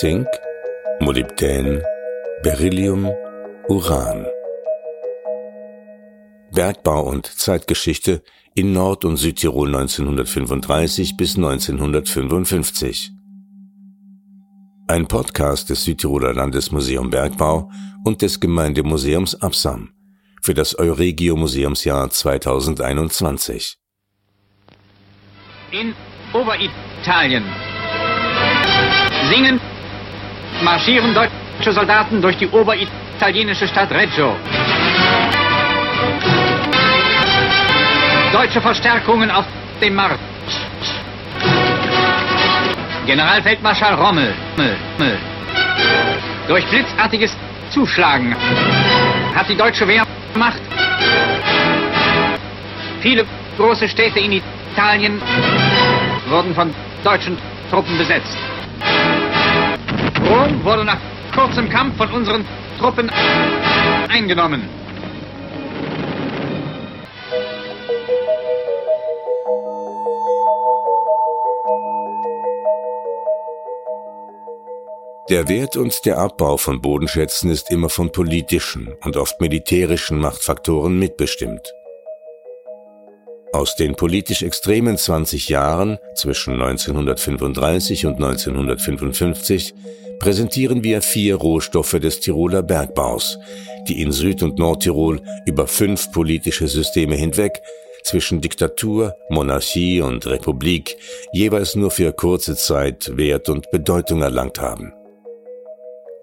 Zink, 0.00 0.28
Molybdän, 1.00 1.82
Beryllium, 2.42 3.06
Uran. 3.68 4.24
Bergbau 6.52 7.02
und 7.02 7.26
Zeitgeschichte 7.26 8.22
in 8.54 8.72
Nord- 8.72 9.04
und 9.04 9.18
Südtirol 9.18 9.68
1935 9.68 11.18
bis 11.18 11.36
1955. 11.36 13.10
Ein 14.88 15.06
Podcast 15.06 15.68
des 15.68 15.84
Südtiroler 15.84 16.32
Landesmuseum 16.32 17.10
Bergbau 17.10 17.70
und 18.02 18.22
des 18.22 18.40
Gemeindemuseums 18.40 19.34
Absam 19.42 19.90
für 20.40 20.54
das 20.54 20.78
Euregio 20.78 21.36
Museumsjahr 21.36 22.08
2021. 22.08 23.76
In 25.72 25.94
Oberitalien 26.32 27.44
singen, 29.28 29.60
marschieren 30.62 31.14
deutsche 31.14 31.72
Soldaten 31.72 32.20
durch 32.20 32.36
die 32.36 32.48
oberitalienische 32.48 33.66
Stadt 33.66 33.90
Reggio. 33.90 34.36
Deutsche 38.32 38.60
Verstärkungen 38.60 39.30
auf 39.30 39.44
dem 39.80 39.94
Marsch. 39.94 40.18
Generalfeldmarschall 43.06 43.94
Rommel 43.94 44.34
durch 46.46 46.66
blitzartiges 46.66 47.36
Zuschlagen 47.70 48.34
hat 49.34 49.48
die 49.48 49.56
deutsche 49.56 49.86
Wehrmacht 49.86 50.60
viele 53.00 53.24
große 53.56 53.88
Städte 53.88 54.20
in 54.20 54.40
Italien 54.74 55.20
wurden 56.28 56.54
von 56.54 56.74
deutschen 57.02 57.38
Truppen 57.70 57.96
besetzt. 57.98 58.36
Rom 60.30 60.64
wurde 60.64 60.84
nach 60.84 61.00
kurzem 61.34 61.68
Kampf 61.68 61.96
von 61.96 62.08
unseren 62.12 62.44
Truppen 62.78 63.10
eingenommen. 64.08 64.62
Der 75.28 75.48
Wert 75.48 75.76
und 75.76 76.04
der 76.06 76.18
Abbau 76.18 76.56
von 76.56 76.80
Bodenschätzen 76.80 77.50
ist 77.50 77.70
immer 77.70 77.88
von 77.88 78.12
politischen 78.12 78.94
und 79.04 79.16
oft 79.16 79.40
militärischen 79.40 80.20
Machtfaktoren 80.20 80.96
mitbestimmt. 80.96 81.74
Aus 83.52 83.74
den 83.74 83.96
politisch 83.96 84.42
extremen 84.42 84.96
20 84.96 85.48
Jahren 85.48 85.98
zwischen 86.14 86.54
1935 86.54 88.06
und 88.06 88.14
1955 88.14 89.74
präsentieren 90.20 90.84
wir 90.84 91.02
vier 91.02 91.34
Rohstoffe 91.34 91.98
des 91.98 92.20
Tiroler 92.20 92.62
Bergbaus, 92.62 93.38
die 93.88 94.00
in 94.02 94.12
Süd- 94.12 94.44
und 94.44 94.58
Nordtirol 94.58 95.20
über 95.46 95.66
fünf 95.66 96.12
politische 96.12 96.68
Systeme 96.68 97.16
hinweg 97.16 97.60
zwischen 98.04 98.40
Diktatur, 98.40 99.16
Monarchie 99.28 100.00
und 100.00 100.26
Republik 100.26 100.96
jeweils 101.32 101.74
nur 101.74 101.90
für 101.90 102.12
kurze 102.12 102.54
Zeit 102.54 103.16
Wert 103.16 103.48
und 103.48 103.70
Bedeutung 103.70 104.22
erlangt 104.22 104.60
haben. 104.60 104.92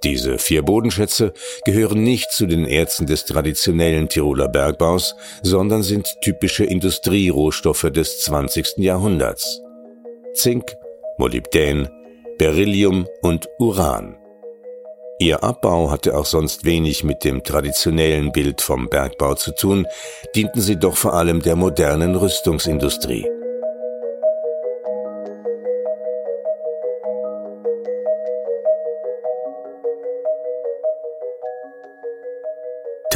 Diese 0.03 0.37
vier 0.37 0.61
Bodenschätze 0.61 1.33
gehören 1.65 2.03
nicht 2.03 2.31
zu 2.31 2.45
den 2.45 2.65
Erzen 2.65 3.07
des 3.07 3.25
traditionellen 3.25 4.09
Tiroler 4.09 4.47
Bergbaus, 4.47 5.15
sondern 5.41 5.81
sind 5.81 6.07
typische 6.21 6.65
Industrierohstoffe 6.65 7.89
des 7.91 8.21
20. 8.21 8.77
Jahrhunderts. 8.77 9.61
Zink, 10.33 10.75
Molybdän, 11.17 11.89
Beryllium 12.37 13.07
und 13.21 13.47
Uran. 13.57 14.17
Ihr 15.19 15.43
Abbau 15.43 15.89
hatte 15.89 16.15
auch 16.15 16.27
sonst 16.27 16.63
wenig 16.63 17.03
mit 17.03 17.23
dem 17.23 17.43
traditionellen 17.43 18.31
Bild 18.31 18.61
vom 18.61 18.87
Bergbau 18.87 19.33
zu 19.33 19.51
tun, 19.55 19.87
dienten 20.35 20.61
sie 20.61 20.77
doch 20.77 20.95
vor 20.95 21.15
allem 21.15 21.41
der 21.41 21.55
modernen 21.55 22.15
Rüstungsindustrie. 22.15 23.25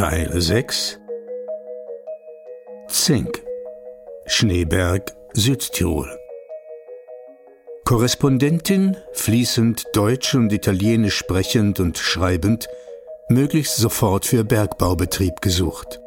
Teil 0.01 0.31
6 0.41 0.99
Zink. 2.87 3.43
Schneeberg, 4.25 5.15
Südtirol. 5.33 6.09
Korrespondentin, 7.85 8.97
fließend 9.13 9.83
Deutsch 9.93 10.33
und 10.33 10.51
Italienisch 10.51 11.13
sprechend 11.13 11.79
und 11.79 11.99
schreibend, 11.99 12.67
möglichst 13.29 13.75
sofort 13.75 14.25
für 14.25 14.43
Bergbaubetrieb 14.43 15.39
gesucht. 15.39 16.01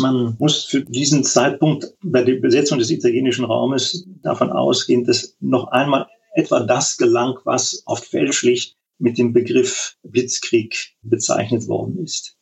Man 0.00 0.34
muss 0.40 0.64
für 0.64 0.80
diesen 0.80 1.22
Zeitpunkt 1.22 1.94
bei 2.02 2.24
der 2.24 2.40
Besetzung 2.40 2.80
des 2.80 2.90
italienischen 2.90 3.44
Raumes 3.44 4.04
davon 4.20 4.50
ausgehen, 4.50 5.04
dass 5.04 5.36
noch 5.38 5.68
einmal 5.68 6.08
etwa 6.34 6.58
das 6.58 6.96
gelang, 6.96 7.38
was 7.44 7.84
oft 7.86 8.04
fälschlich 8.04 8.75
mit 8.98 9.18
dem 9.18 9.32
Begriff 9.32 9.96
Blitzkrieg 10.02 10.96
bezeichnet 11.02 11.68
worden 11.68 12.02
ist. 12.02 12.36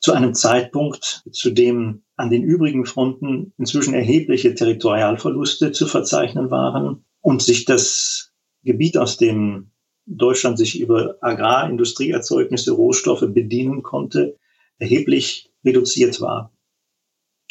Zu 0.00 0.12
einem 0.12 0.34
Zeitpunkt, 0.34 1.22
zu 1.30 1.50
dem 1.50 2.02
an 2.16 2.30
den 2.30 2.42
übrigen 2.42 2.86
Fronten 2.86 3.52
inzwischen 3.58 3.92
erhebliche 3.92 4.54
Territorialverluste 4.54 5.72
zu 5.72 5.86
verzeichnen 5.86 6.50
waren 6.50 7.04
und 7.20 7.42
sich 7.42 7.66
das 7.66 8.32
Gebiet, 8.62 8.96
aus 8.96 9.18
dem 9.18 9.70
Deutschland 10.06 10.58
sich 10.58 10.80
über 10.80 11.16
Agrarindustrieerzeugnisse, 11.20 12.72
Rohstoffe 12.72 13.26
bedienen 13.28 13.82
konnte, 13.82 14.38
erheblich 14.78 15.50
reduziert 15.64 16.20
war. 16.20 16.52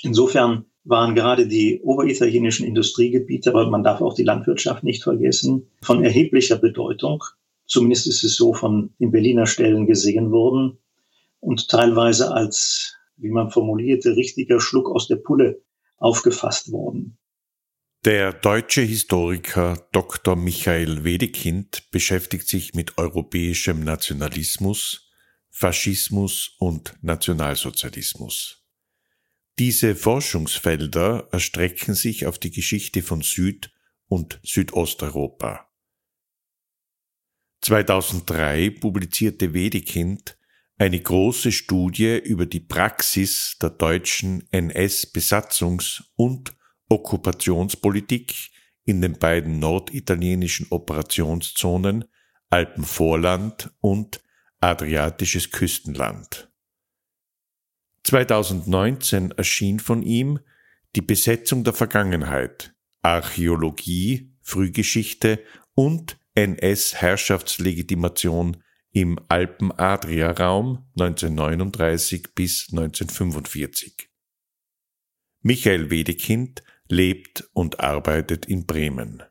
Insofern 0.02 0.66
waren 0.84 1.14
gerade 1.14 1.48
die 1.48 1.82
oberitalienischen 1.82 2.66
Industriegebiete, 2.66 3.52
aber 3.52 3.70
man 3.70 3.84
darf 3.84 4.02
auch 4.02 4.14
die 4.14 4.24
Landwirtschaft 4.24 4.84
nicht 4.84 5.04
vergessen, 5.04 5.68
von 5.82 6.04
erheblicher 6.04 6.58
Bedeutung 6.58 7.24
zumindest 7.70 8.08
ist 8.08 8.24
es 8.24 8.36
so 8.36 8.54
von 8.54 8.94
den 9.00 9.12
Berliner 9.12 9.46
Stellen 9.46 9.86
gesehen 9.86 10.32
worden 10.32 10.80
und 11.40 11.70
teilweise 11.70 12.34
als, 12.34 12.98
wie 13.16 13.30
man 13.30 13.52
formulierte, 13.52 14.16
richtiger 14.18 14.60
Schluck 14.60 14.90
aus 14.90 15.08
der 15.08 15.18
Pulle 15.18 15.62
aufgefasst 15.98 16.72
worden. 16.72 17.18
Der 18.06 18.34
deutsche 18.34 18.82
Historiker 18.82 19.88
Dr. 19.92 20.36
Michael 20.36 21.04
Wedekind 21.04 21.92
beschäftigt 21.92 22.48
sich 22.48 22.74
mit 22.74 22.98
europäischem 22.98 23.84
Nationalismus, 23.84 25.12
Faschismus 25.50 26.56
und 26.60 26.96
Nationalsozialismus. 27.02 28.64
Diese 29.60 29.98
Forschungsfelder 29.98 31.28
erstrecken 31.34 31.94
sich 31.94 32.26
auf 32.26 32.40
die 32.40 32.52
Geschichte 32.52 33.02
von 33.02 33.22
Süd- 33.22 33.74
und 34.08 34.40
Südosteuropa. 34.44 35.69
2003 37.62 38.70
publizierte 38.72 39.54
Wedekind 39.54 40.38
eine 40.78 41.00
große 41.00 41.52
Studie 41.52 42.18
über 42.18 42.46
die 42.46 42.62
Praxis 42.62 43.58
der 43.62 43.72
deutschen 43.72 44.48
NS-Besatzungs- 44.52 46.04
und 46.16 46.56
Okkupationspolitik 46.88 48.34
in 48.86 49.02
den 49.02 49.20
beiden 49.20 49.60
norditalienischen 49.60 50.68
Operationszonen 50.70 52.06
Alpenvorland 52.50 53.72
und 53.80 54.22
Adriatisches 54.62 55.52
Küstenland. 55.52 56.50
2019 58.04 59.32
erschien 59.32 59.80
von 59.80 60.02
ihm 60.02 60.40
die 60.96 61.02
Besetzung 61.02 61.64
der 61.64 61.74
Vergangenheit, 61.74 62.74
Archäologie, 63.02 64.34
Frühgeschichte 64.42 65.44
und 65.76 66.19
NS-Herrschaftslegitimation 66.36 68.64
im 68.92 69.20
Alpen-Adria-Raum 69.28 70.86
1939 70.98 72.34
bis 72.34 72.68
1945. 72.72 74.10
Michael 75.42 75.90
Wedekind 75.90 76.64
lebt 76.90 77.50
und 77.54 77.80
arbeitet 77.80 78.46
in 78.46 78.66
Bremen. 78.66 79.24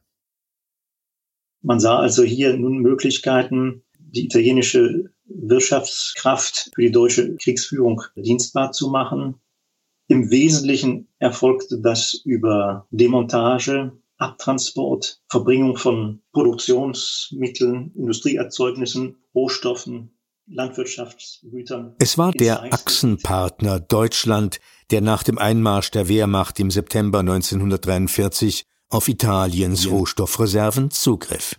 Man 1.60 1.80
sah 1.80 1.98
also 1.98 2.22
hier 2.22 2.56
nun 2.56 2.78
Möglichkeiten, 2.78 3.82
die 3.98 4.26
italienische 4.26 5.10
Wirtschaftskraft 5.26 6.70
für 6.74 6.82
die 6.82 6.92
deutsche 6.92 7.36
Kriegsführung 7.36 8.02
dienstbar 8.14 8.72
zu 8.72 8.88
machen. 8.88 9.34
Im 10.06 10.30
Wesentlichen 10.30 11.08
erfolgte 11.18 11.80
das 11.80 12.14
über 12.24 12.86
Demontage, 12.90 13.92
Abtransport, 14.18 15.20
Verbringung 15.28 15.76
von 15.76 16.22
Produktionsmitteln, 16.32 17.92
Industrieerzeugnissen, 17.94 19.16
Rohstoffen, 19.34 20.18
Landwirtschaftsgütern. 20.46 21.94
Es 21.98 22.18
war 22.18 22.32
der 22.32 22.72
Achsenpartner 22.72 23.80
Deutschland, 23.80 24.60
der 24.90 25.00
nach 25.00 25.22
dem 25.22 25.38
Einmarsch 25.38 25.90
der 25.90 26.08
Wehrmacht 26.08 26.58
im 26.58 26.70
September 26.70 27.20
1943 27.20 28.64
auf 28.90 29.08
Italiens 29.08 29.88
Rohstoffreserven 29.90 30.90
Zugriff. 30.90 31.56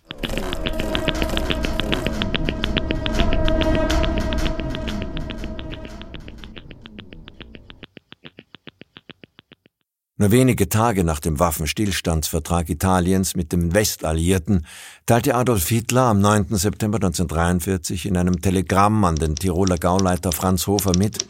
Nur 10.20 10.32
wenige 10.32 10.68
Tage 10.68 11.02
nach 11.02 11.18
dem 11.18 11.38
Waffenstillstandsvertrag 11.38 12.68
Italiens 12.68 13.36
mit 13.36 13.52
den 13.52 13.72
Westalliierten 13.72 14.66
teilte 15.06 15.34
Adolf 15.34 15.66
Hitler 15.66 16.02
am 16.02 16.20
9. 16.20 16.58
September 16.58 16.96
1943 16.96 18.04
in 18.04 18.18
einem 18.18 18.38
Telegramm 18.42 19.02
an 19.04 19.16
den 19.16 19.34
Tiroler 19.34 19.78
Gauleiter 19.78 20.32
Franz 20.32 20.66
Hofer 20.66 20.94
mit, 20.94 21.24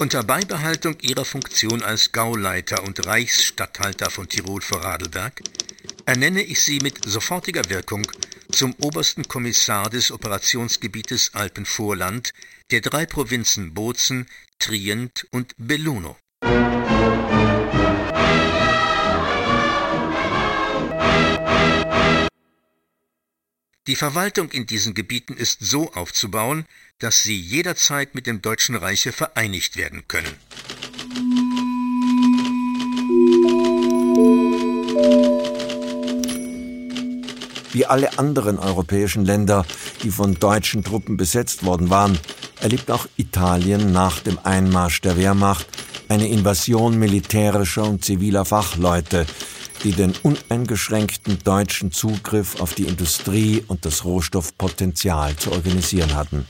unter 0.00 0.24
Beibehaltung 0.24 0.96
ihrer 1.02 1.24
Funktion 1.24 1.84
als 1.84 2.10
Gauleiter 2.10 2.82
und 2.82 3.06
Reichsstatthalter 3.06 4.10
von 4.10 4.28
Tirol 4.28 4.60
Vorarlberg 4.60 5.40
ernenne 6.06 6.42
ich 6.42 6.60
sie 6.60 6.80
mit 6.80 7.08
sofortiger 7.08 7.62
Wirkung 7.70 8.02
zum 8.50 8.74
obersten 8.80 9.28
Kommissar 9.28 9.88
des 9.88 10.10
Operationsgebietes 10.10 11.30
Alpenvorland 11.34 12.32
der 12.72 12.80
drei 12.80 13.06
Provinzen 13.06 13.72
Bozen, 13.72 14.26
Trient 14.58 15.28
und 15.30 15.54
Belluno. 15.58 16.16
Die 23.86 23.96
Verwaltung 23.96 24.50
in 24.50 24.66
diesen 24.66 24.92
Gebieten 24.92 25.32
ist 25.32 25.60
so 25.60 25.90
aufzubauen, 25.94 26.66
dass 26.98 27.22
sie 27.22 27.40
jederzeit 27.40 28.14
mit 28.14 28.26
dem 28.26 28.42
Deutschen 28.42 28.74
Reiche 28.76 29.10
vereinigt 29.10 29.78
werden 29.78 30.06
können. 30.06 30.34
Wie 37.72 37.86
alle 37.86 38.18
anderen 38.18 38.58
europäischen 38.58 39.24
Länder, 39.24 39.64
die 40.02 40.10
von 40.10 40.34
deutschen 40.34 40.84
Truppen 40.84 41.16
besetzt 41.16 41.64
worden 41.64 41.88
waren, 41.88 42.18
erlebt 42.60 42.90
auch 42.90 43.06
Italien 43.16 43.92
nach 43.92 44.20
dem 44.20 44.38
Einmarsch 44.40 45.00
der 45.00 45.16
Wehrmacht 45.16 45.66
eine 46.08 46.28
Invasion 46.28 46.98
militärischer 46.98 47.84
und 47.84 48.04
ziviler 48.04 48.44
Fachleute, 48.44 49.24
die 49.84 49.92
den 49.92 50.12
uneingeschränkten 50.22 51.38
deutschen 51.44 51.92
Zugriff 51.92 52.60
auf 52.60 52.74
die 52.74 52.84
Industrie 52.84 53.64
und 53.66 53.84
das 53.84 54.04
Rohstoffpotenzial 54.04 55.36
zu 55.36 55.52
organisieren 55.52 56.14
hatten. 56.14 56.46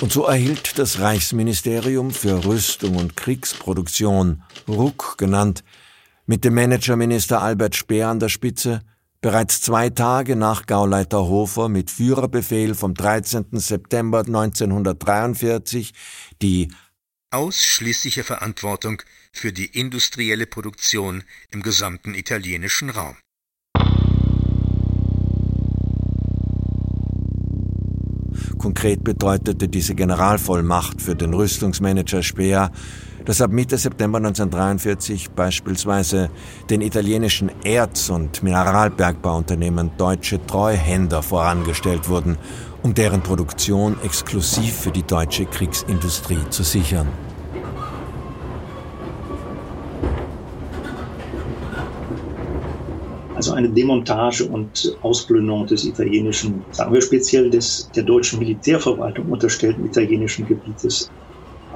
Und 0.00 0.12
so 0.12 0.24
erhielt 0.26 0.78
das 0.78 1.00
Reichsministerium 1.00 2.10
für 2.10 2.44
Rüstung 2.44 2.96
und 2.96 3.16
Kriegsproduktion, 3.16 4.42
RUK 4.68 5.16
genannt, 5.18 5.64
mit 6.26 6.44
dem 6.44 6.54
Managerminister 6.54 7.42
Albert 7.42 7.74
Speer 7.74 8.08
an 8.08 8.20
der 8.20 8.28
Spitze, 8.28 8.82
bereits 9.26 9.60
zwei 9.60 9.90
Tage 9.90 10.36
nach 10.36 10.66
Gauleiter 10.66 11.18
Hofer 11.18 11.68
mit 11.68 11.90
Führerbefehl 11.90 12.76
vom 12.76 12.94
13. 12.94 13.46
September 13.54 14.20
1943 14.20 15.94
die 16.42 16.72
ausschließliche 17.32 18.22
Verantwortung 18.22 19.02
für 19.32 19.52
die 19.52 19.66
industrielle 19.66 20.46
Produktion 20.46 21.24
im 21.50 21.60
gesamten 21.62 22.14
italienischen 22.14 22.88
Raum. 22.88 23.16
Konkret 28.58 29.02
bedeutete 29.02 29.66
diese 29.66 29.96
Generalvollmacht 29.96 31.02
für 31.02 31.16
den 31.16 31.34
Rüstungsmanager 31.34 32.22
Speer, 32.22 32.70
dass 33.26 33.40
ab 33.40 33.50
Mitte 33.50 33.76
September 33.76 34.18
1943 34.18 35.30
beispielsweise 35.32 36.30
den 36.70 36.80
italienischen 36.80 37.50
Erz- 37.64 38.08
und 38.08 38.42
Mineralbergbauunternehmen 38.42 39.90
deutsche 39.98 40.44
Treuhänder 40.46 41.22
vorangestellt 41.22 42.08
wurden, 42.08 42.38
um 42.82 42.94
deren 42.94 43.22
Produktion 43.22 43.96
exklusiv 44.04 44.72
für 44.72 44.92
die 44.92 45.02
deutsche 45.02 45.44
Kriegsindustrie 45.44 46.38
zu 46.50 46.62
sichern. 46.62 47.08
Also 53.34 53.52
eine 53.52 53.68
Demontage 53.68 54.44
und 54.46 54.96
Ausplünderung 55.02 55.66
des 55.66 55.84
italienischen, 55.84 56.64
sagen 56.70 56.94
wir 56.94 57.02
speziell 57.02 57.50
des 57.50 57.90
der 57.94 58.04
deutschen 58.04 58.38
Militärverwaltung 58.38 59.26
unterstellten 59.28 59.84
italienischen 59.84 60.46
Gebietes. 60.46 61.10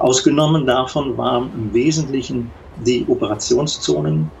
Ausgenommen 0.01 0.65
davon 0.65 1.15
waren 1.15 1.51
im 1.53 1.73
Wesentlichen 1.75 2.49
die 2.83 3.05
Operationszonen. 3.07 4.31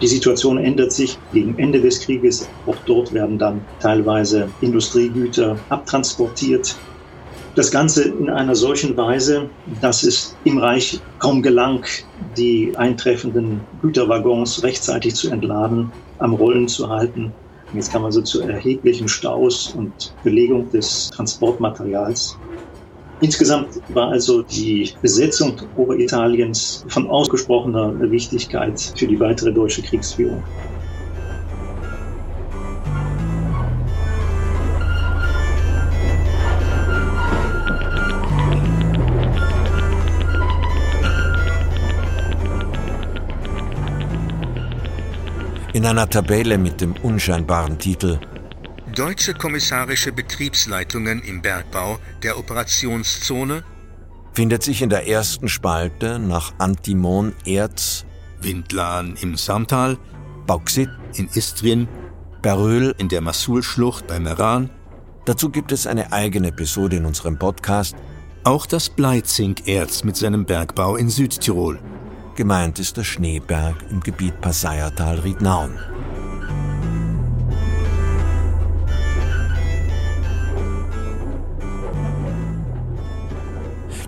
Die 0.00 0.08
Situation 0.08 0.58
ändert 0.58 0.90
sich 0.90 1.16
gegen 1.32 1.56
Ende 1.56 1.80
des 1.80 2.00
Krieges. 2.00 2.48
Auch 2.66 2.74
dort 2.84 3.12
werden 3.12 3.38
dann 3.38 3.60
teilweise 3.78 4.48
Industriegüter 4.60 5.56
abtransportiert. 5.68 6.76
Das 7.54 7.70
Ganze 7.70 8.08
in 8.08 8.28
einer 8.28 8.56
solchen 8.56 8.96
Weise, 8.96 9.48
dass 9.80 10.02
es 10.02 10.34
im 10.42 10.58
Reich 10.58 10.98
kaum 11.20 11.42
gelang, 11.42 11.84
die 12.36 12.72
eintreffenden 12.76 13.60
Güterwaggons 13.82 14.64
rechtzeitig 14.64 15.14
zu 15.14 15.30
entladen, 15.30 15.92
am 16.18 16.34
Rollen 16.34 16.66
zu 16.66 16.88
halten. 16.88 17.32
Jetzt 17.72 17.92
kam 17.92 18.04
also 18.04 18.20
zu 18.20 18.40
erheblichen 18.40 19.06
Staus 19.06 19.72
und 19.76 20.12
Belegung 20.24 20.70
des 20.72 21.08
Transportmaterials. 21.10 22.36
Insgesamt 23.22 23.80
war 23.94 24.08
also 24.08 24.42
die 24.42 24.90
Besetzung 25.00 25.54
Oberitaliens 25.76 26.84
von 26.88 27.08
ausgesprochener 27.08 27.94
Wichtigkeit 28.10 28.80
für 28.96 29.06
die 29.06 29.20
weitere 29.20 29.52
deutsche 29.52 29.80
Kriegsführung. 29.80 30.42
In 45.72 45.86
einer 45.86 46.10
Tabelle 46.10 46.58
mit 46.58 46.80
dem 46.80 46.94
unscheinbaren 47.04 47.78
Titel 47.78 48.18
Deutsche 48.92 49.32
kommissarische 49.32 50.12
Betriebsleitungen 50.12 51.22
im 51.22 51.40
Bergbau 51.40 51.98
der 52.22 52.38
Operationszone 52.38 53.64
findet 54.34 54.62
sich 54.62 54.82
in 54.82 54.90
der 54.90 55.08
ersten 55.08 55.48
Spalte 55.48 56.18
nach 56.18 56.52
Antimon 56.58 57.34
Erz, 57.46 58.04
Windlan 58.40 59.16
im 59.20 59.36
Samtal, 59.36 59.96
Bauxit 60.46 60.90
in 61.14 61.28
Istrien, 61.32 61.88
Beryl 62.42 62.94
in 62.98 63.08
der 63.08 63.22
Massulschlucht 63.22 64.06
bei 64.06 64.20
Meran. 64.20 64.68
Dazu 65.24 65.48
gibt 65.48 65.72
es 65.72 65.86
eine 65.86 66.12
eigene 66.12 66.48
Episode 66.48 66.96
in 66.96 67.06
unserem 67.06 67.38
Podcast. 67.38 67.96
Auch 68.44 68.66
das 68.66 68.90
Bleizinkerz 68.90 70.04
mit 70.04 70.16
seinem 70.16 70.44
Bergbau 70.44 70.96
in 70.96 71.08
Südtirol. 71.08 71.78
Gemeint 72.34 72.78
ist 72.78 72.98
der 72.98 73.04
Schneeberg 73.04 73.76
im 73.90 74.00
Gebiet 74.00 74.38
Passaiertal-Riednauen. 74.42 75.78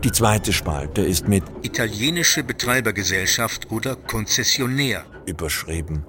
Die 0.05 0.13
zweite 0.13 0.53
Spalte 0.53 1.01
ist 1.01 1.27
mit 1.29 1.45
Italienische 1.63 2.45
Betreibergesellschaft 2.45 3.71
oder 3.71 3.97
Konzessionär 3.97 5.07
überschrieben. 5.25 6.05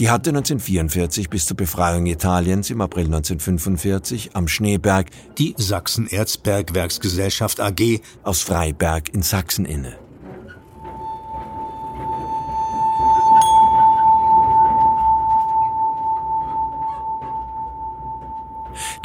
Die 0.00 0.08
hatte 0.08 0.30
1944 0.30 1.28
bis 1.28 1.44
zur 1.44 1.58
Befreiung 1.58 2.06
Italiens 2.06 2.70
im 2.70 2.80
April 2.80 3.04
1945 3.04 4.30
am 4.32 4.48
Schneeberg 4.48 5.08
die 5.36 5.54
Sachsen-Erzbergwerksgesellschaft 5.58 7.60
AG 7.60 8.00
aus 8.22 8.40
Freiberg 8.40 9.12
in 9.12 9.20
Sachsen 9.20 9.66
inne. 9.66 9.98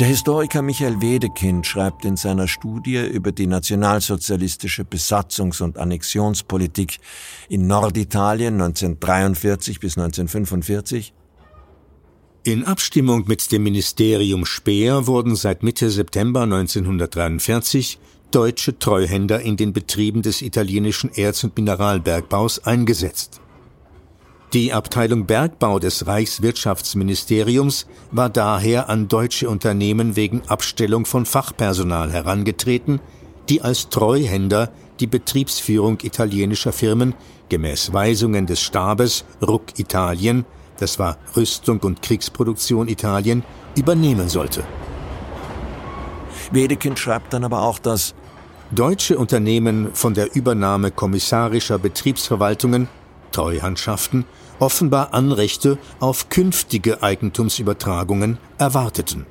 Der 0.02 0.08
Historiker 0.08 0.64
Michael 0.64 1.00
Wedekind 1.00 1.68
schreibt 1.68 2.06
in 2.06 2.18
seiner 2.18 2.48
Studie 2.48 3.06
über 3.06 3.32
die 3.32 3.46
nationalsozialistische 3.46 4.82
Besatzungs- 4.82 5.62
und 5.62 5.78
Annexionspolitik 5.78 6.98
in 7.50 7.68
Norditalien 7.68 8.56
1943 8.56 9.80
bis 9.80 10.00
1945 10.00 11.14
in 12.44 12.64
Abstimmung 12.64 13.26
mit 13.28 13.52
dem 13.52 13.62
Ministerium 13.62 14.48
Speer 14.48 15.06
wurden 15.06 15.36
seit 15.36 15.62
Mitte 15.62 15.92
September 15.92 16.42
1943 16.42 18.00
deutsche 18.32 18.80
Treuhänder 18.80 19.42
in 19.42 19.56
den 19.56 19.72
Betrieben 19.72 20.24
des 20.24 20.42
italienischen 20.42 21.12
Erz- 21.14 21.44
und 21.44 21.56
Mineralbergbaus 21.56 22.66
eingesetzt. 22.66 23.41
Die 24.54 24.74
Abteilung 24.74 25.28
Bergbau 25.28 25.80
des 25.80 26.08
Reichswirtschaftsministeriums 26.08 27.88
war 28.12 28.30
daher 28.30 28.90
an 28.90 29.08
deutsche 29.08 29.50
Unternehmen 29.50 30.18
wegen 30.18 30.42
Abstellung 30.50 31.06
von 31.06 31.26
Fachpersonal 31.26 32.12
herangetreten, 32.12 33.00
die 33.48 33.62
als 33.62 33.88
Treuhänder 33.88 34.70
die 35.00 35.08
Betriebsführung 35.08 36.00
italienischer 36.04 36.74
Firmen 36.74 37.16
gemäß 37.48 37.94
Weisungen 37.94 38.46
des 38.46 38.60
Stabes 38.60 39.24
Ruck 39.42 39.80
Italien, 39.80 40.44
das 40.80 41.00
war 41.00 41.18
Rüstung 41.34 41.80
und 41.80 42.02
Kriegsproduktion 42.02 42.90
Italien, 42.90 43.46
übernehmen 43.78 44.28
sollte. 44.28 44.66
Wedekind 46.52 47.00
schreibt 47.00 47.32
dann 47.32 47.46
aber 47.46 47.62
auch, 47.62 47.80
dass 47.80 48.16
deutsche 48.72 49.18
Unternehmen 49.18 49.92
von 49.94 50.14
der 50.14 50.36
Übernahme 50.36 50.92
kommissarischer 50.92 51.80
Betriebsverwaltungen, 51.80 52.90
Treuhandschaften, 53.32 54.26
offenbar 54.62 55.14
Anrechte 55.14 55.78
auf 56.00 56.30
künftige 56.30 57.02
Eigentumsübertragungen 57.04 58.38
erwarteten. 58.58 59.26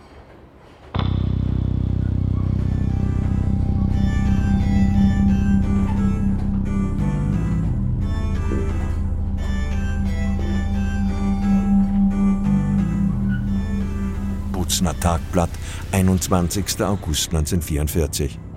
Bozener 14.53 14.99
Tagblatt, 14.99 15.51
21. 15.93 16.83
August 16.83 17.29
1944. 17.29 18.50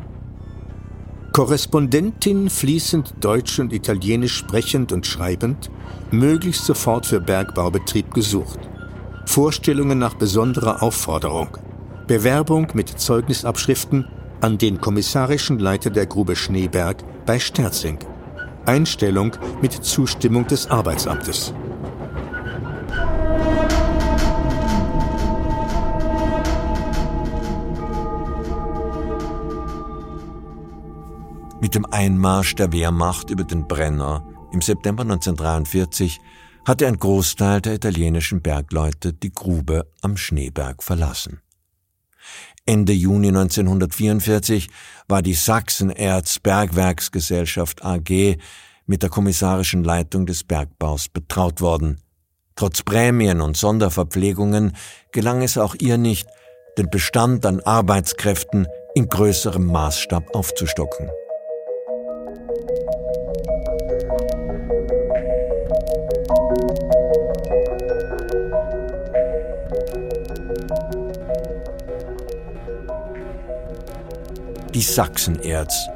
Korrespondentin 1.34 2.48
fließend 2.48 3.16
Deutsch 3.20 3.58
und 3.58 3.74
Italienisch 3.74 4.36
sprechend 4.36 4.92
und 4.92 5.08
schreibend, 5.08 5.72
möglichst 6.12 6.64
sofort 6.64 7.08
für 7.08 7.20
Bergbaubetrieb 7.20 8.14
gesucht. 8.14 8.60
Vorstellungen 9.26 9.98
nach 9.98 10.14
besonderer 10.14 10.84
Aufforderung. 10.84 11.58
Bewerbung 12.06 12.68
mit 12.76 12.88
Zeugnisabschriften 12.90 14.08
an 14.42 14.60
den 14.60 14.80
kommissarischen 14.80 15.58
Leiter 15.58 15.90
der 15.90 16.06
Grube 16.06 16.36
Schneeberg 16.36 16.98
bei 17.26 17.40
Sterzing. 17.40 17.98
Einstellung 18.68 19.32
mit 19.60 19.74
Zustimmung 19.74 20.46
des 20.46 20.70
Arbeitsamtes. 20.70 21.52
Mit 31.64 31.76
dem 31.76 31.86
Einmarsch 31.86 32.56
der 32.56 32.74
Wehrmacht 32.74 33.30
über 33.30 33.46
den 33.46 33.70
Brenner 33.70 34.28
im 34.52 34.62
September 34.62 35.04
1943 35.04 36.20
hatte 36.66 36.86
ein 36.86 36.98
Großteil 36.98 37.62
der 37.62 37.76
italienischen 37.76 38.42
Bergleute 38.42 39.14
die 39.14 39.32
Grube 39.32 39.88
am 40.02 40.18
Schneeberg 40.18 40.84
verlassen. 40.84 41.40
Ende 42.66 42.92
Juni 42.92 43.30
1944 43.30 44.68
war 45.08 45.22
die 45.22 45.36
Sachsenerz 45.36 46.38
Bergwerksgesellschaft 46.40 47.86
AG 47.86 48.36
mit 48.86 49.02
der 49.02 49.10
kommissarischen 49.10 49.86
Leitung 49.86 50.26
des 50.26 50.44
Bergbaus 50.44 51.08
betraut 51.08 51.62
worden. 51.62 52.02
Trotz 52.58 52.84
Prämien 52.84 53.40
und 53.40 53.56
Sonderverpflegungen 53.56 54.76
gelang 55.14 55.42
es 55.42 55.58
auch 55.58 55.76
ihr 55.76 55.98
nicht, 55.98 56.28
den 56.78 56.90
Bestand 56.90 57.46
an 57.46 57.62
Arbeitskräften 57.62 58.68
in 58.96 59.08
größerem 59.08 59.66
Maßstab 59.66 60.36
aufzustocken. 60.36 61.10
Sachsenerz. 74.84 75.88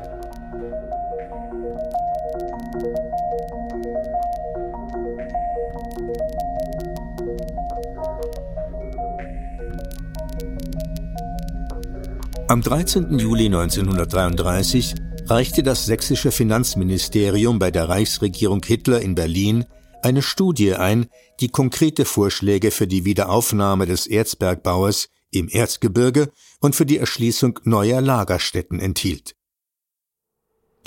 Am 12.50 12.62
13. 12.62 13.20
Juli 13.20 13.48
1933 13.48 14.96
reichte 15.26 15.64
das 15.64 15.86
sächsische 15.86 16.32
Finanzministerium 16.32 17.60
bei 17.60 17.72
der 17.72 17.90
Reichsregierung 17.90 18.64
Hitler 18.66 19.02
in 19.02 19.16
Berlin 19.16 19.66
eine 20.02 20.22
Studie 20.22 20.76
ein, 20.76 21.08
die 21.40 21.50
konkrete 21.50 22.06
Vorschläge 22.06 22.72
für 22.72 22.88
die 22.88 23.04
Wiederaufnahme 23.04 23.86
des 23.86 24.08
Erzbergbauers 24.08 25.10
im 25.32 25.50
Erzgebirge 25.50 26.32
und 26.60 26.76
für 26.76 26.86
die 26.86 26.98
Erschließung 26.98 27.60
neuer 27.64 28.02
Lagerstätten 28.02 28.80
enthielt. 28.80 29.36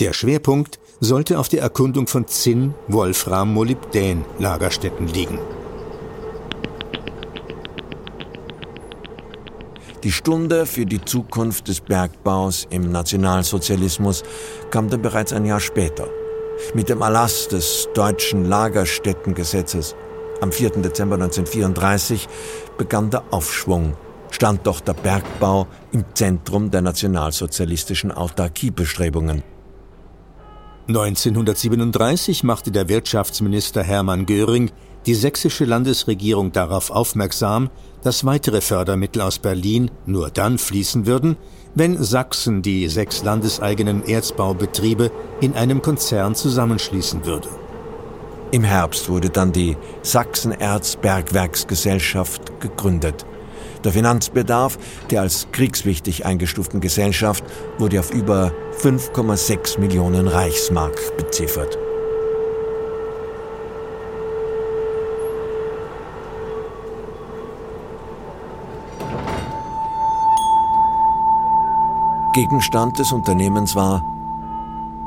Der 0.01 0.15
Schwerpunkt 0.15 0.81
sollte 1.01 1.39
auf 1.39 1.49
der 1.49 1.61
Erkundung 1.61 2.07
von 2.07 2.27
Zinn, 2.27 2.75
Wolfram, 2.89 3.53
Molybdän 3.53 4.25
Lagerstätten 4.39 5.09
liegen. 5.09 5.39
Die 10.03 10.13
Stunde 10.13 10.65
für 10.65 10.87
die 10.87 11.05
Zukunft 11.05 11.69
des 11.69 11.83
Bergbaus 11.83 12.67
im 12.71 12.91
Nationalsozialismus 12.91 14.23
kam 14.71 14.89
dann 14.89 15.03
bereits 15.03 15.35
ein 15.35 15.45
Jahr 15.45 15.61
später. 15.61 16.09
Mit 16.73 16.89
dem 16.89 17.03
Erlass 17.03 17.49
des 17.49 17.87
deutschen 17.93 18.47
Lagerstättengesetzes 18.47 19.95
am 20.41 20.53
4. 20.53 20.71
Dezember 20.71 21.17
1934 21.17 22.27
begann 22.79 23.11
der 23.11 23.25
Aufschwung 23.31 23.95
stand 24.31 24.67
doch 24.67 24.81
der 24.81 24.95
Bergbau 24.95 25.67
im 25.93 26.05
Zentrum 26.15 26.71
der 26.71 26.83
nationalsozialistischen 26.83 28.13
Autarkiebestrebungen. 28.13 29.43
1937 30.89 32.43
machte 32.43 32.73
der 32.73 32.89
Wirtschaftsminister 32.89 33.83
Hermann 33.83 34.27
Göring 34.27 34.71
die 35.07 35.15
sächsische 35.15 35.65
Landesregierung 35.65 36.53
darauf 36.53 36.91
aufmerksam, 36.91 37.71
dass 38.03 38.25
weitere 38.25 38.61
Fördermittel 38.61 39.23
aus 39.23 39.39
Berlin 39.39 39.91
nur 40.07 40.31
dann 40.31 40.59
fließen 40.59 41.07
würden, 41.07 41.37
wenn 41.75 42.03
Sachsen 42.03 42.63
die 42.63 42.89
sechs 42.89 43.23
landeseigenen 43.23 44.05
Erzbaubetriebe 44.05 45.13
in 45.41 45.55
einem 45.55 45.81
Konzern 45.81 46.35
zusammenschließen 46.35 47.25
würde. 47.25 47.49
Im 48.51 48.65
Herbst 48.65 49.09
wurde 49.09 49.31
dann 49.31 49.53
die 49.53 49.77
Sachsen-Erz-Bergwerksgesellschaft 50.03 52.61
gegründet. 52.61 53.25
Der 53.85 53.93
Finanzbedarf 53.93 54.79
der 55.11 55.23
als 55.23 55.49
kriegswichtig 55.53 56.27
eingestuften 56.27 56.81
Gesellschaft 56.81 57.45
wurde 57.79 58.01
auf 58.01 58.13
über 58.13 58.53
5,6 58.79 59.81
Millionen 59.81 60.29
Reichsmark 60.29 61.17
beziffert. 61.17 61.79
Gegenstand 72.33 72.99
des 72.99 73.11
Unternehmens 73.11 73.75
war 73.75 74.05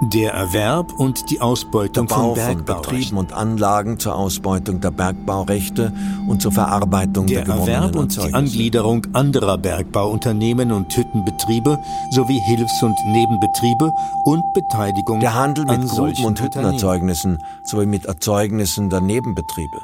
der 0.10 0.34
Erwerb 0.34 0.94
und 0.94 1.30
die 1.30 1.42
Ausbeutung 1.42 2.08
der 2.08 2.16
Bau 2.16 2.36
von, 2.36 2.44
von 2.44 2.66
Betrieben 2.66 3.18
und 3.18 3.34
Anlagen 3.34 4.00
zur 4.00 4.16
Ausbeutung 4.16 4.82
der 4.82 4.92
Bergbaurechte 4.92 5.94
und 6.28 6.42
zur 6.42 6.52
Verarbeitung 6.52 7.28
der, 7.28 7.44
der 7.44 7.56
Erwerb 7.56 7.96
und 7.96 8.16
die 8.16 8.34
Angliederung 8.34 9.06
anderer 9.14 9.58
Bergbauunternehmen 9.58 10.72
und 10.72 10.96
Hüttenbetriebe 10.96 11.78
sowie 12.12 12.40
Hilfs- 12.40 12.84
und 12.84 12.96
Nebenbetriebe 13.08 13.92
und 14.26 14.44
Beteiligung 14.54 15.20
der 15.20 15.34
Handel 15.34 15.66
mit 15.66 15.88
Gruben- 15.88 16.26
und 16.26 16.42
Hüttenerzeugnissen 16.42 17.44
sowie 17.64 17.86
mit 17.86 18.06
Erzeugnissen 18.06 18.90
der 18.90 19.02
Nebenbetriebe. 19.02 19.82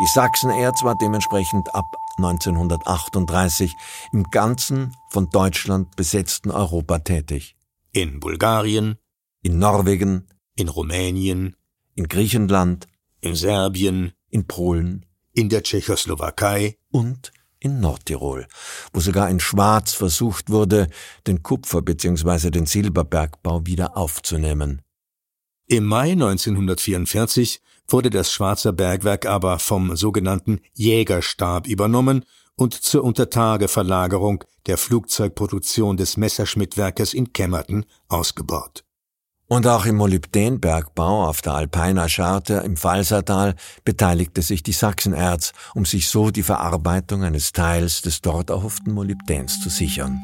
Die 0.00 0.06
Sachsenerz 0.06 0.82
war 0.82 0.94
dementsprechend 0.94 1.74
ab 1.74 1.96
1938 2.18 3.74
im 4.12 4.24
ganzen 4.24 4.94
von 5.10 5.30
Deutschland 5.30 5.96
besetzten 5.96 6.50
Europa 6.50 6.98
tätig. 7.00 7.56
In 7.92 8.20
Bulgarien, 8.20 8.96
in 9.42 9.58
Norwegen, 9.58 10.28
in 10.54 10.68
Rumänien, 10.68 11.56
in 11.94 12.08
Griechenland, 12.08 12.86
in 13.20 13.34
Serbien, 13.34 14.12
in 14.28 14.46
Polen, 14.46 15.06
in 15.32 15.48
der 15.48 15.62
Tschechoslowakei 15.62 16.76
und 16.90 17.32
in 17.58 17.80
Nordtirol, 17.80 18.46
wo 18.92 19.00
sogar 19.00 19.30
in 19.30 19.40
Schwarz 19.40 19.92
versucht 19.92 20.50
wurde, 20.50 20.88
den 21.26 21.42
Kupfer- 21.42 21.82
bzw. 21.82 22.50
den 22.50 22.66
Silberbergbau 22.66 23.66
wieder 23.66 23.96
aufzunehmen. 23.96 24.82
Im 25.72 25.86
Mai 25.86 26.12
1944 26.12 27.62
wurde 27.88 28.10
das 28.10 28.30
Schwarzer 28.30 28.74
Bergwerk 28.74 29.24
aber 29.24 29.58
vom 29.58 29.96
sogenannten 29.96 30.60
Jägerstab 30.74 31.66
übernommen 31.66 32.26
und 32.56 32.74
zur 32.74 33.02
Untertageverlagerung 33.04 34.44
der 34.66 34.76
Flugzeugproduktion 34.76 35.96
des 35.96 36.18
Messerschmittwerkes 36.18 37.14
in 37.14 37.32
Kemmerton 37.32 37.86
ausgebaut. 38.08 38.84
Und 39.46 39.66
auch 39.66 39.86
im 39.86 39.96
Molybdenbergbau 39.96 41.26
auf 41.26 41.40
der 41.40 41.54
Alpeiner 41.54 42.10
Scharte 42.10 42.62
im 42.66 42.76
Pfalzertal 42.76 43.54
beteiligte 43.82 44.42
sich 44.42 44.62
die 44.62 44.72
Sachsenerz, 44.72 45.54
um 45.74 45.86
sich 45.86 46.06
so 46.08 46.30
die 46.30 46.42
Verarbeitung 46.42 47.22
eines 47.22 47.52
Teils 47.52 48.02
des 48.02 48.20
dort 48.20 48.50
erhofften 48.50 48.92
Molybdens 48.92 49.58
zu 49.62 49.70
sichern. 49.70 50.20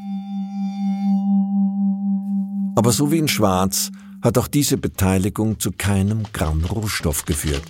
Aber 2.75 2.91
so 2.91 3.11
wie 3.11 3.17
in 3.17 3.27
Schwarz 3.27 3.89
hat 4.21 4.37
auch 4.37 4.47
diese 4.47 4.77
Beteiligung 4.77 5.59
zu 5.59 5.71
keinem 5.71 6.23
Gramm 6.33 6.65
Rohstoff 6.65 7.25
geführt. 7.25 7.63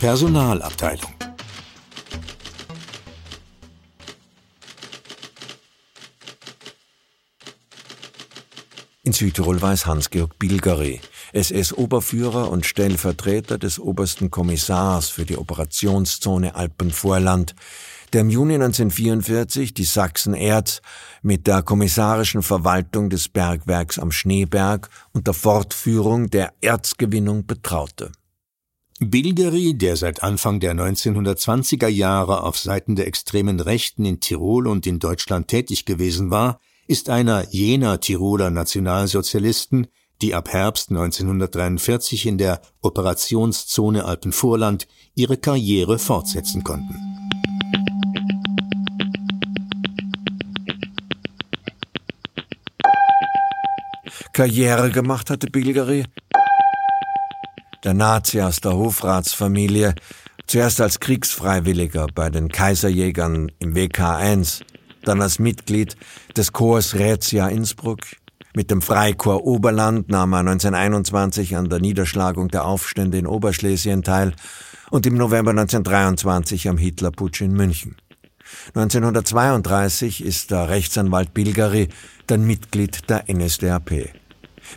Personalabteilung. 0.00 1.19
In 9.10 9.14
Südtirol 9.14 9.60
war 9.60 9.72
es 9.72 9.86
Hans-Georg 9.86 10.38
Bilgeri, 10.38 11.00
SS-Oberführer 11.32 12.48
und 12.48 12.64
Stellvertreter 12.64 13.58
des 13.58 13.80
obersten 13.80 14.30
Kommissars 14.30 15.08
für 15.08 15.24
die 15.24 15.36
Operationszone 15.36 16.54
Alpenvorland, 16.54 17.56
der 18.12 18.20
im 18.20 18.30
Juni 18.30 18.54
1944 18.54 19.74
die 19.74 19.82
Sachsen-Erz 19.82 20.80
mit 21.22 21.48
der 21.48 21.62
kommissarischen 21.62 22.44
Verwaltung 22.44 23.10
des 23.10 23.28
Bergwerks 23.28 23.98
am 23.98 24.12
Schneeberg 24.12 24.88
und 25.12 25.26
der 25.26 25.34
Fortführung 25.34 26.30
der 26.30 26.52
Erzgewinnung 26.60 27.46
betraute. 27.46 28.12
Bilgeri, 29.00 29.74
der 29.74 29.96
seit 29.96 30.22
Anfang 30.22 30.60
der 30.60 30.74
1920er 30.74 31.88
Jahre 31.88 32.44
auf 32.44 32.56
Seiten 32.56 32.94
der 32.94 33.08
extremen 33.08 33.58
Rechten 33.58 34.04
in 34.04 34.20
Tirol 34.20 34.68
und 34.68 34.86
in 34.86 35.00
Deutschland 35.00 35.48
tätig 35.48 35.84
gewesen 35.84 36.30
war, 36.30 36.60
ist 36.90 37.08
einer 37.08 37.46
jener 37.50 38.00
Tiroler 38.00 38.50
Nationalsozialisten, 38.50 39.86
die 40.22 40.34
ab 40.34 40.48
Herbst 40.52 40.90
1943 40.90 42.26
in 42.26 42.36
der 42.36 42.60
Operationszone 42.80 44.04
Alpenvorland 44.04 44.88
ihre 45.14 45.36
Karriere 45.36 46.00
fortsetzen 46.00 46.64
konnten. 46.64 46.96
Karriere 54.32 54.90
gemacht 54.90 55.30
hatte 55.30 55.46
Bilgeri 55.46 56.06
der 57.84 57.94
Nazi 57.94 58.40
aus 58.40 58.60
der 58.60 58.74
Hofratsfamilie, 58.74 59.94
zuerst 60.48 60.80
als 60.80 60.98
Kriegsfreiwilliger 60.98 62.08
bei 62.12 62.30
den 62.30 62.48
Kaiserjägern 62.48 63.52
im 63.60 63.74
WK1, 63.74 64.62
dann 65.10 65.22
als 65.22 65.40
Mitglied 65.40 65.96
des 66.36 66.52
Chors 66.52 66.94
Rätia 66.94 67.48
Innsbruck. 67.48 67.98
Mit 68.54 68.70
dem 68.70 68.80
Freikorps 68.80 69.44
Oberland 69.44 70.08
nahm 70.08 70.32
er 70.32 70.40
1921 70.40 71.56
an 71.56 71.68
der 71.68 71.80
Niederschlagung 71.80 72.48
der 72.48 72.64
Aufstände 72.64 73.18
in 73.18 73.26
Oberschlesien 73.26 74.04
teil 74.04 74.34
und 74.90 75.06
im 75.06 75.14
November 75.14 75.50
1923 75.50 76.68
am 76.68 76.78
Hitlerputsch 76.78 77.40
in 77.40 77.52
München. 77.52 77.96
1932 78.74 80.24
ist 80.24 80.52
der 80.52 80.68
Rechtsanwalt 80.68 81.34
Bilgeri 81.34 81.88
dann 82.28 82.46
Mitglied 82.46 83.10
der 83.10 83.24
NSDAP. 83.28 84.10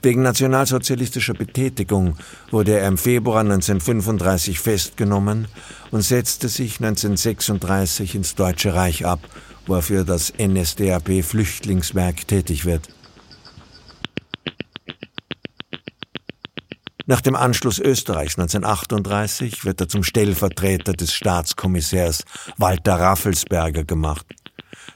Wegen 0.02 0.24
nationalsozialistischer 0.24 1.36
Betätigung 1.36 2.16
wurde 2.50 2.80
er 2.80 2.88
im 2.88 2.98
Februar 2.98 3.42
1935 3.42 4.60
festgenommen 4.60 5.48
und 5.92 6.02
setzte 6.02 6.50
sich 6.50 6.80
1936 6.80 8.16
ins 8.16 8.34
Deutsche 8.34 8.74
Reich 8.74 9.06
ab, 9.06 9.20
wo 9.66 9.76
er 9.76 9.82
für 9.82 10.04
das 10.04 10.34
NSDAP 10.38 11.24
Flüchtlingswerk 11.24 12.28
tätig 12.28 12.66
wird. 12.66 12.90
Nach 17.06 17.20
dem 17.20 17.36
Anschluss 17.36 17.80
Österreichs 17.80 18.38
1938 18.38 19.66
wird 19.66 19.82
er 19.82 19.90
zum 19.90 20.04
Stellvertreter 20.04 20.94
des 20.94 21.14
Staatskommissärs 21.14 22.24
Walter 22.58 22.96
Raffelsberger 22.96 23.84
gemacht. 23.84 24.26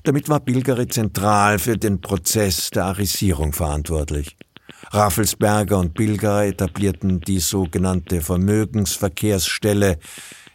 Damit 0.03 0.29
war 0.29 0.39
Bilgeri 0.39 0.87
zentral 0.87 1.59
für 1.59 1.77
den 1.77 1.99
Prozess 1.99 2.69
der 2.69 2.85
Arisierung 2.85 3.51
verantwortlich. 3.51 4.37
Raffelsberger 4.91 5.79
und 5.79 5.95
Bilger 5.95 6.45
etablierten 6.45 7.19
die 7.19 7.39
sogenannte 7.39 8.21
Vermögensverkehrsstelle, 8.21 9.99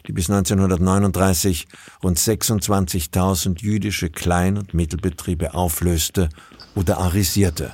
die 0.06 0.12
bis 0.12 0.30
1939 0.30 1.68
rund 2.02 2.18
26.000 2.18 3.60
jüdische 3.60 4.10
Klein- 4.10 4.58
und 4.58 4.74
Mittelbetriebe 4.74 5.54
auflöste 5.54 6.28
oder 6.74 6.98
arisierte. 6.98 7.72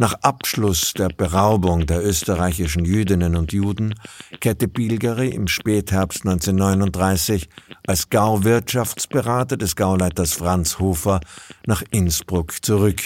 Nach 0.00 0.14
Abschluss 0.22 0.92
der 0.92 1.08
Beraubung 1.08 1.84
der 1.86 2.06
österreichischen 2.06 2.84
Jüdinnen 2.84 3.34
und 3.34 3.52
Juden 3.52 3.94
kehrte 4.38 4.68
Bilgeri 4.68 5.30
im 5.30 5.48
Spätherbst 5.48 6.24
1939 6.24 7.48
als 7.84 8.08
Gauwirtschaftsberater 8.08 9.56
des 9.56 9.74
Gauleiters 9.74 10.34
Franz 10.34 10.78
Hofer 10.78 11.18
nach 11.66 11.82
Innsbruck 11.90 12.64
zurück, 12.64 13.02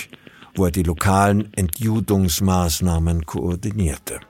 wo 0.55 0.67
er 0.67 0.71
die 0.71 0.83
lokalen 0.83 1.51
Entjudungsmaßnahmen 1.55 3.25
koordinierte. 3.25 4.21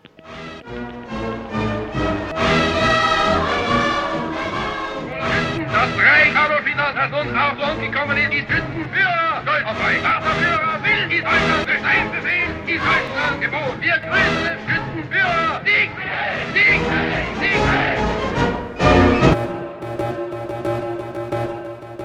Das 5.72 5.90
Reich 5.98 6.36
Adolfinas, 6.36 6.94
das 6.94 7.12
uns 7.20 7.34
auf 7.34 7.58
Lohn 7.58 7.80
gekommen 7.80 8.16
ist, 8.18 8.32
ist 8.32 8.46
Stolzerfrei, 9.42 9.94
Führer. 9.94 10.72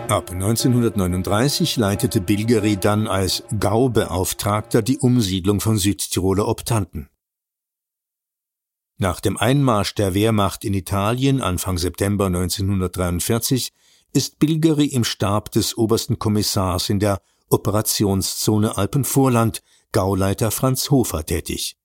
Ab 0.09 0.31
1939 0.31 1.77
leitete 1.77 2.21
Bilgeri 2.21 2.77
dann 2.77 3.07
als 3.07 3.43
Gaubeauftragter 3.59 4.81
die 4.81 4.97
Umsiedlung 4.97 5.59
von 5.59 5.77
Südtiroler 5.77 6.47
Optanten. 6.47 7.09
Nach 8.99 9.19
dem 9.19 9.37
Einmarsch 9.37 9.93
der 9.93 10.15
Wehrmacht 10.15 10.65
in 10.65 10.73
Italien 10.73 11.39
Anfang 11.39 11.77
September 11.77 12.25
1943 12.25 13.71
ist 14.11 14.39
Bilgeri 14.39 14.85
im 14.85 15.03
Stab 15.03 15.51
des 15.51 15.77
obersten 15.77 16.17
Kommissars 16.17 16.89
in 16.89 16.99
der 16.99 17.21
Operationszone 17.49 18.75
Alpenvorland, 18.75 19.61
Gauleiter 19.91 20.49
Franz 20.49 20.89
Hofer 20.89 21.23
tätig. 21.23 21.77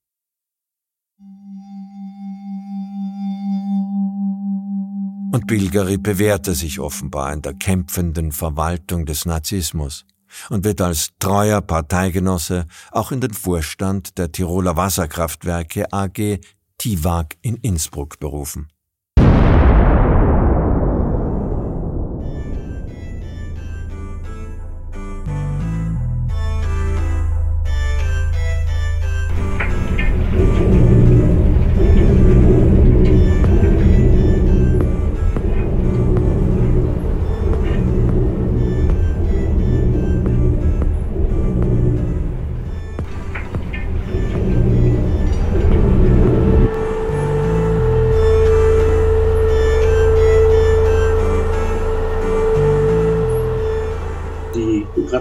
Und 5.31 5.45
Bilgeri 5.45 5.97
bewährte 5.97 6.55
sich 6.55 6.79
offenbar 6.79 7.31
in 7.31 7.43
der 7.43 7.53
kämpfenden 7.53 8.31
Verwaltung 8.31 9.05
des 9.05 9.25
Nazismus 9.25 10.05
und 10.49 10.63
wird 10.63 10.81
als 10.81 11.09
treuer 11.19 11.61
Parteigenosse 11.61 12.65
auch 12.91 13.11
in 13.11 13.21
den 13.21 13.33
Vorstand 13.33 14.17
der 14.17 14.31
Tiroler 14.31 14.77
Wasserkraftwerke 14.77 15.93
AG 15.93 16.39
TIWAG 16.83 17.37
in 17.39 17.55
Innsbruck 17.61 18.19
berufen. 18.19 18.67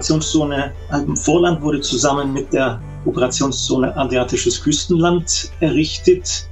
Operationszone 0.03 0.75
Alpenvorland 0.89 1.63
wurde 1.63 1.81
zusammen 1.81 2.33
mit 2.33 2.53
der 2.53 2.83
Operationszone 3.07 3.97
Adriatisches 3.97 4.61
Küstenland 4.61 5.53
errichtet. 5.61 6.49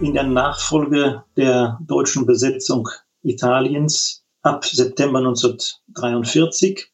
In 0.00 0.14
der 0.14 0.22
Nachfolge 0.22 1.22
der 1.36 1.78
deutschen 1.86 2.24
Besetzung 2.24 2.88
Italiens 3.22 4.24
ab 4.40 4.64
September 4.64 5.18
1943. 5.18 6.90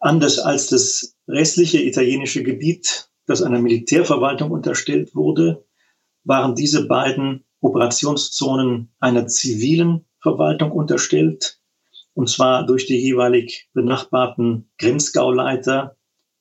Anders 0.00 0.40
als 0.40 0.70
das 0.70 1.14
restliche 1.28 1.80
italienische 1.80 2.42
Gebiet, 2.42 3.08
das 3.26 3.40
einer 3.40 3.60
Militärverwaltung 3.60 4.50
unterstellt 4.50 5.14
wurde, 5.14 5.64
waren 6.24 6.56
diese 6.56 6.88
beiden 6.88 7.44
Operationszonen 7.60 8.92
einer 8.98 9.28
zivilen 9.28 10.06
Verwaltung 10.18 10.72
unterstellt, 10.72 11.60
und 12.14 12.28
zwar 12.28 12.64
durch 12.64 12.86
die 12.86 12.96
jeweilig 12.96 13.68
benachbarten 13.74 14.70
Grenzgauleiter, 14.78 15.96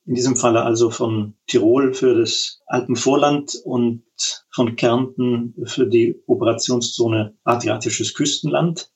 in 0.06 0.16
diesem 0.16 0.36
Falle 0.36 0.64
also 0.64 0.90
von 0.90 1.36
Tirol 1.48 1.94
für 1.94 2.14
das 2.14 2.62
Alpenvorland 2.68 3.56
und 3.64 4.04
von 4.52 4.76
Kärnten 4.76 5.56
für 5.66 5.88
die 5.88 6.22
Operationszone 6.28 7.36
Adriatisches 7.44 8.14
Küstenland. 8.14 8.92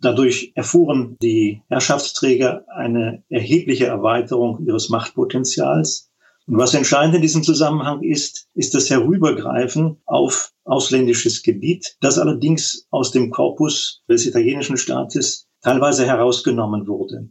Dadurch 0.00 0.52
erfuhren 0.54 1.16
die 1.22 1.62
Herrschaftsträger 1.68 2.66
eine 2.68 3.24
erhebliche 3.30 3.86
Erweiterung 3.86 4.66
ihres 4.66 4.90
Machtpotenzials. 4.90 6.10
Und 6.46 6.58
was 6.58 6.74
entscheidend 6.74 7.14
in 7.14 7.22
diesem 7.22 7.42
Zusammenhang 7.42 8.02
ist, 8.02 8.48
ist 8.52 8.74
das 8.74 8.90
Herübergreifen 8.90 10.02
auf 10.04 10.52
ausländisches 10.64 11.42
Gebiet, 11.42 11.96
das 12.02 12.18
allerdings 12.18 12.86
aus 12.90 13.12
dem 13.12 13.30
Korpus 13.30 14.02
des 14.08 14.26
italienischen 14.26 14.76
Staates 14.76 15.48
teilweise 15.64 16.06
herausgenommen 16.06 16.86
wurde. 16.86 17.30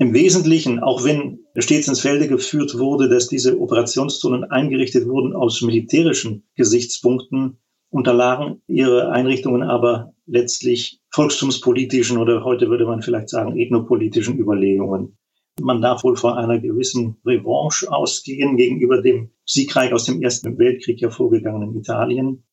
Im 0.00 0.12
Wesentlichen, 0.12 0.80
auch 0.80 1.04
wenn 1.04 1.40
stets 1.56 1.88
ins 1.88 2.00
Felde 2.00 2.28
geführt 2.28 2.78
wurde, 2.78 3.08
dass 3.08 3.28
diese 3.28 3.58
Operationszonen 3.58 4.44
eingerichtet 4.44 5.08
wurden 5.08 5.34
aus 5.34 5.62
militärischen 5.62 6.44
Gesichtspunkten, 6.54 7.58
unterlagen 7.90 8.60
ihre 8.66 9.10
Einrichtungen 9.10 9.62
aber 9.62 10.12
letztlich 10.26 11.00
volkstumspolitischen 11.10 12.18
oder 12.18 12.44
heute 12.44 12.68
würde 12.68 12.86
man 12.86 13.02
vielleicht 13.02 13.30
sagen 13.30 13.58
ethnopolitischen 13.58 14.38
Überlegungen. 14.38 15.16
Man 15.60 15.80
darf 15.80 16.04
wohl 16.04 16.16
von 16.16 16.34
einer 16.34 16.60
gewissen 16.60 17.16
Revanche 17.24 17.90
ausgehen 17.90 18.56
gegenüber 18.56 19.00
dem 19.00 19.30
siegreich 19.44 19.92
aus 19.92 20.04
dem 20.04 20.22
Ersten 20.22 20.58
Weltkrieg 20.58 21.00
hervorgegangenen 21.00 21.74
Italien. 21.76 22.44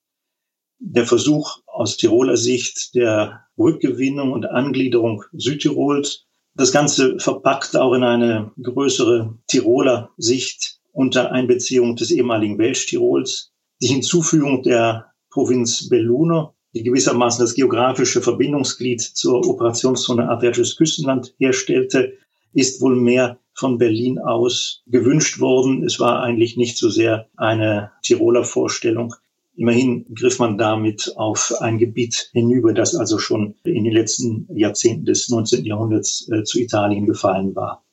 Der 0.79 1.05
Versuch 1.05 1.59
aus 1.67 1.97
Tiroler 1.97 2.37
Sicht 2.37 2.95
der 2.95 3.44
Rückgewinnung 3.57 4.31
und 4.31 4.45
Angliederung 4.45 5.23
Südtirols, 5.33 6.25
das 6.55 6.71
Ganze 6.71 7.19
verpackt 7.19 7.75
auch 7.75 7.93
in 7.93 8.03
eine 8.03 8.51
größere 8.61 9.37
Tiroler 9.47 10.11
Sicht 10.17 10.79
unter 10.93 11.31
Einbeziehung 11.31 11.97
des 11.97 12.11
ehemaligen 12.11 12.57
Welsch-Tirols, 12.57 13.51
die 13.81 13.87
Hinzufügung 13.87 14.63
der 14.63 15.11
Provinz 15.29 15.89
Belluno, 15.89 16.55
die 16.73 16.83
gewissermaßen 16.83 17.43
das 17.43 17.55
geografische 17.55 18.21
Verbindungsglied 18.21 19.01
zur 19.01 19.45
Operationszone 19.47 20.29
Adriatisches 20.29 20.77
Küstenland 20.77 21.33
herstellte, 21.37 22.13
ist 22.53 22.81
wohl 22.81 22.95
mehr 22.95 23.37
von 23.53 23.77
Berlin 23.77 24.19
aus 24.19 24.81
gewünscht 24.87 25.39
worden. 25.39 25.83
Es 25.83 25.99
war 25.99 26.21
eigentlich 26.21 26.55
nicht 26.55 26.77
so 26.77 26.89
sehr 26.89 27.27
eine 27.35 27.91
Tiroler 28.01 28.45
Vorstellung. 28.45 29.15
Immerhin 29.57 30.05
griff 30.13 30.39
man 30.39 30.57
damit 30.57 31.13
auf 31.15 31.53
ein 31.61 31.77
Gebiet 31.77 32.29
hinüber, 32.33 32.73
das 32.73 32.95
also 32.95 33.19
schon 33.19 33.55
in 33.63 33.85
den 33.85 33.93
letzten 33.93 34.47
Jahrzehnten 34.53 35.05
des 35.05 35.29
19. 35.29 35.63
Jahrhunderts 35.65 36.29
äh, 36.29 36.43
zu 36.43 36.59
Italien 36.59 37.05
gefallen 37.05 37.55
war. 37.55 37.83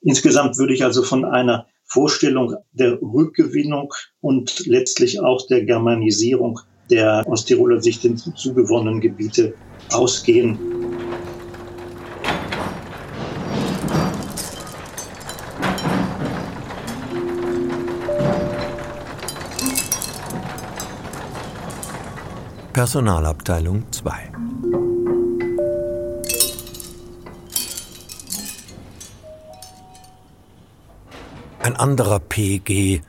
Insgesamt 0.00 0.58
würde 0.58 0.74
ich 0.74 0.84
also 0.84 1.02
von 1.02 1.24
einer 1.24 1.66
Vorstellung 1.84 2.56
der 2.72 3.00
Rückgewinnung 3.02 3.92
und 4.20 4.66
letztlich 4.66 5.20
auch 5.20 5.46
der 5.46 5.64
Germanisierung 5.64 6.60
der 6.90 7.26
aus 7.26 7.44
Tiroler 7.44 7.80
Sicht 7.80 8.02
hinzugewonnenen 8.02 9.00
Gebiete 9.00 9.54
ausgehen. 9.90 10.58
Personalabteilung 22.82 23.84
2 23.92 24.32
Ein 31.60 31.76
anderer 31.76 32.18
PG, 32.18 33.02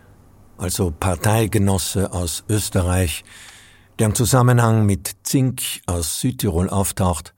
also 0.59 0.91
Parteigenosse 0.91 2.13
aus 2.13 2.43
Österreich, 2.47 3.23
der 3.97 4.09
im 4.09 4.13
Zusammenhang 4.13 4.85
mit 4.85 5.15
Zink 5.23 5.63
aus 5.87 6.19
Südtirol 6.19 6.69
auftaucht, 6.69 7.33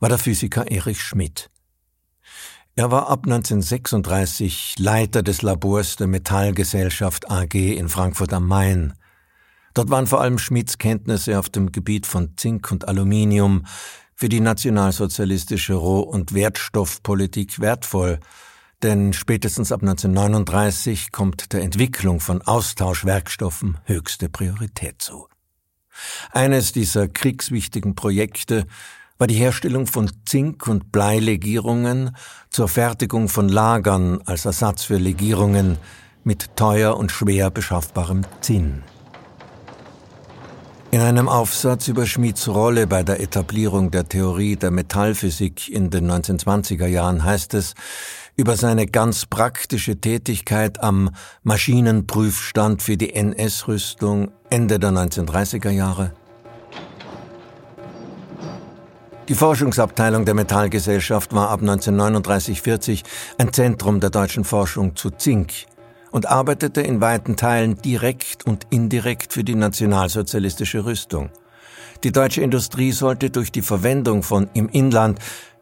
war 0.00 0.10
der 0.10 0.18
Physiker 0.18 0.70
Erich 0.70 1.02
Schmidt. 1.02 1.48
Er 2.74 2.90
war 2.90 3.08
ab 3.08 3.20
1936 3.24 4.74
Leiter 4.78 5.22
des 5.22 5.40
Labors 5.40 5.96
der 5.96 6.08
Metallgesellschaft 6.08 7.30
AG 7.30 7.54
in 7.54 7.88
Frankfurt 7.88 8.34
am 8.34 8.46
Main. 8.46 8.92
Dort 9.74 9.90
waren 9.90 10.06
vor 10.06 10.20
allem 10.20 10.38
Schmidts 10.38 10.78
Kenntnisse 10.78 11.38
auf 11.38 11.48
dem 11.48 11.72
Gebiet 11.72 12.06
von 12.06 12.36
Zink 12.36 12.70
und 12.72 12.88
Aluminium 12.88 13.64
für 14.14 14.28
die 14.28 14.40
nationalsozialistische 14.40 15.74
Roh- 15.74 16.00
und 16.00 16.34
Wertstoffpolitik 16.34 17.60
wertvoll, 17.60 18.18
denn 18.82 19.12
spätestens 19.12 19.72
ab 19.72 19.82
1939 19.82 21.12
kommt 21.12 21.52
der 21.52 21.62
Entwicklung 21.62 22.20
von 22.20 22.42
Austauschwerkstoffen 22.42 23.78
höchste 23.84 24.28
Priorität 24.28 25.00
zu. 25.00 25.28
Eines 26.32 26.72
dieser 26.72 27.08
kriegswichtigen 27.08 27.94
Projekte 27.94 28.66
war 29.18 29.26
die 29.26 29.34
Herstellung 29.34 29.86
von 29.86 30.10
Zink- 30.24 30.66
und 30.66 30.92
Bleilegierungen 30.92 32.16
zur 32.48 32.68
Fertigung 32.68 33.28
von 33.28 33.48
Lagern 33.50 34.22
als 34.24 34.46
Ersatz 34.46 34.84
für 34.84 34.96
Legierungen 34.96 35.76
mit 36.24 36.56
teuer 36.56 36.96
und 36.96 37.12
schwer 37.12 37.50
beschaffbarem 37.50 38.22
Zinn. 38.40 38.82
In 40.92 41.00
einem 41.02 41.28
Aufsatz 41.28 41.86
über 41.86 42.04
Schmieds 42.04 42.48
Rolle 42.48 42.88
bei 42.88 43.04
der 43.04 43.20
Etablierung 43.20 43.92
der 43.92 44.08
Theorie 44.08 44.56
der 44.56 44.72
Metallphysik 44.72 45.68
in 45.68 45.88
den 45.88 46.10
1920er 46.10 46.86
Jahren 46.86 47.22
heißt 47.22 47.54
es, 47.54 47.74
über 48.34 48.56
seine 48.56 48.86
ganz 48.86 49.24
praktische 49.24 50.00
Tätigkeit 50.00 50.82
am 50.82 51.10
Maschinenprüfstand 51.44 52.82
für 52.82 52.96
die 52.96 53.14
NS-Rüstung 53.14 54.32
Ende 54.50 54.80
der 54.80 54.90
1930er 54.90 55.70
Jahre. 55.70 56.12
Die 59.28 59.34
Forschungsabteilung 59.36 60.24
der 60.24 60.34
Metallgesellschaft 60.34 61.32
war 61.32 61.50
ab 61.50 61.60
1939-40 61.60 63.04
ein 63.38 63.52
Zentrum 63.52 64.00
der 64.00 64.10
deutschen 64.10 64.42
Forschung 64.42 64.96
zu 64.96 65.10
Zink 65.10 65.52
und 66.10 66.26
arbeitete 66.26 66.80
in 66.80 67.00
weiten 67.00 67.36
Teilen 67.36 67.76
direkt 67.76 68.46
und 68.46 68.66
indirekt 68.70 69.32
für 69.32 69.44
die 69.44 69.54
nationalsozialistische 69.54 70.84
Rüstung. 70.84 71.30
Die 72.02 72.12
deutsche 72.12 72.40
Industrie 72.40 72.92
sollte 72.92 73.30
durch 73.30 73.52
die 73.52 73.62
Verwendung 73.62 74.22
von 74.22 74.48
im 74.54 74.68
Inland 74.68 75.18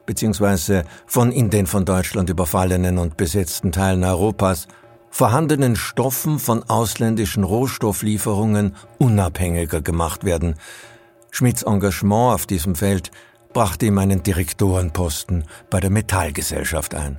beziehungsweise 0.06 0.84
von 1.06 1.30
in 1.32 1.50
den 1.50 1.66
von 1.66 1.84
Deutschland 1.84 2.30
überfallenen 2.30 2.96
und 2.96 3.18
besetzten 3.18 3.72
Teilen 3.72 4.04
Europas 4.04 4.66
vorhandenen 5.10 5.76
Stoffen 5.76 6.38
von 6.38 6.62
ausländischen 6.62 7.44
Rohstofflieferungen 7.44 8.74
unabhängiger 8.98 9.82
gemacht 9.82 10.24
werden. 10.24 10.54
Schmidts 11.30 11.62
Engagement 11.62 12.34
auf 12.34 12.46
diesem 12.46 12.74
Feld 12.74 13.10
brachte 13.52 13.86
ihm 13.86 13.98
einen 13.98 14.22
Direktorenposten 14.22 15.44
bei 15.68 15.80
der 15.80 15.90
Metallgesellschaft 15.90 16.94
ein. 16.94 17.18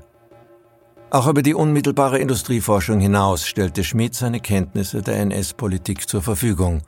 Auch 1.11 1.25
über 1.25 1.41
die 1.41 1.55
unmittelbare 1.55 2.19
Industrieforschung 2.19 2.99
hinaus 2.99 3.47
stellte 3.47 3.83
Schmidt 3.83 4.13
seine 4.13 4.39
Kenntnisse 4.39 5.01
der 5.01 5.17
NS-Politik 5.17 6.07
zur 6.07 6.21
Verfügung. 6.21 6.83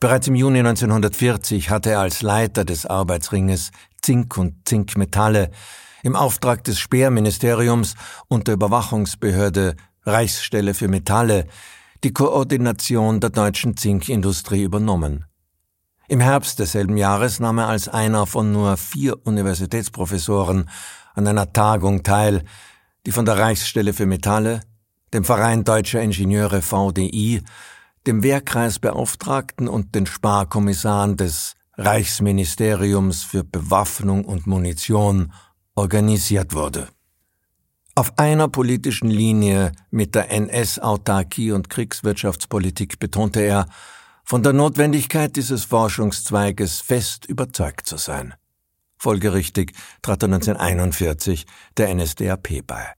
Bereits 0.00 0.28
im 0.28 0.34
Juni 0.34 0.58
1940 0.58 1.70
hatte 1.70 1.92
er 1.92 2.00
als 2.00 2.20
Leiter 2.20 2.66
des 2.66 2.84
Arbeitsringes 2.84 3.70
Zink 4.02 4.36
und 4.36 4.68
Zinkmetalle 4.68 5.50
im 6.02 6.14
Auftrag 6.14 6.62
des 6.64 6.78
Speerministeriums 6.78 7.94
und 8.28 8.48
der 8.48 8.54
Überwachungsbehörde 8.56 9.76
Reichsstelle 10.04 10.74
für 10.74 10.88
Metalle 10.88 11.46
die 12.04 12.12
Koordination 12.12 13.20
der 13.20 13.30
deutschen 13.30 13.78
Zinkindustrie 13.78 14.62
übernommen. 14.62 15.24
Im 16.06 16.20
Herbst 16.20 16.58
desselben 16.58 16.98
Jahres 16.98 17.40
nahm 17.40 17.56
er 17.56 17.68
als 17.68 17.88
einer 17.88 18.26
von 18.26 18.52
nur 18.52 18.76
vier 18.76 19.26
Universitätsprofessoren 19.26 20.68
an 21.14 21.26
einer 21.26 21.50
Tagung 21.54 22.02
teil, 22.02 22.44
die 23.06 23.12
von 23.12 23.24
der 23.24 23.38
Reichsstelle 23.38 23.92
für 23.92 24.06
Metalle, 24.06 24.60
dem 25.12 25.24
Verein 25.24 25.64
Deutscher 25.64 26.02
Ingenieure 26.02 26.62
VDI, 26.62 27.42
dem 28.06 28.22
Wehrkreisbeauftragten 28.22 29.68
und 29.68 29.94
den 29.94 30.06
Sparkommissaren 30.06 31.16
des 31.16 31.54
Reichsministeriums 31.76 33.22
für 33.22 33.44
Bewaffnung 33.44 34.24
und 34.24 34.46
Munition 34.46 35.32
organisiert 35.74 36.54
wurde. 36.54 36.88
Auf 37.96 38.18
einer 38.18 38.48
politischen 38.48 39.08
Linie 39.08 39.72
mit 39.90 40.14
der 40.14 40.30
NS-Autarkie 40.30 41.52
und 41.52 41.70
Kriegswirtschaftspolitik 41.70 42.98
betonte 42.98 43.40
er, 43.40 43.66
von 44.24 44.42
der 44.42 44.52
Notwendigkeit 44.52 45.36
dieses 45.36 45.64
Forschungszweiges 45.64 46.80
fest 46.80 47.26
überzeugt 47.26 47.86
zu 47.86 47.96
sein. 47.96 48.34
Folgerichtig 48.98 49.72
trat 50.02 50.22
er 50.22 50.26
1941 50.26 51.46
der 51.76 51.94
NSDAP 51.94 52.66
bei. 52.66 52.94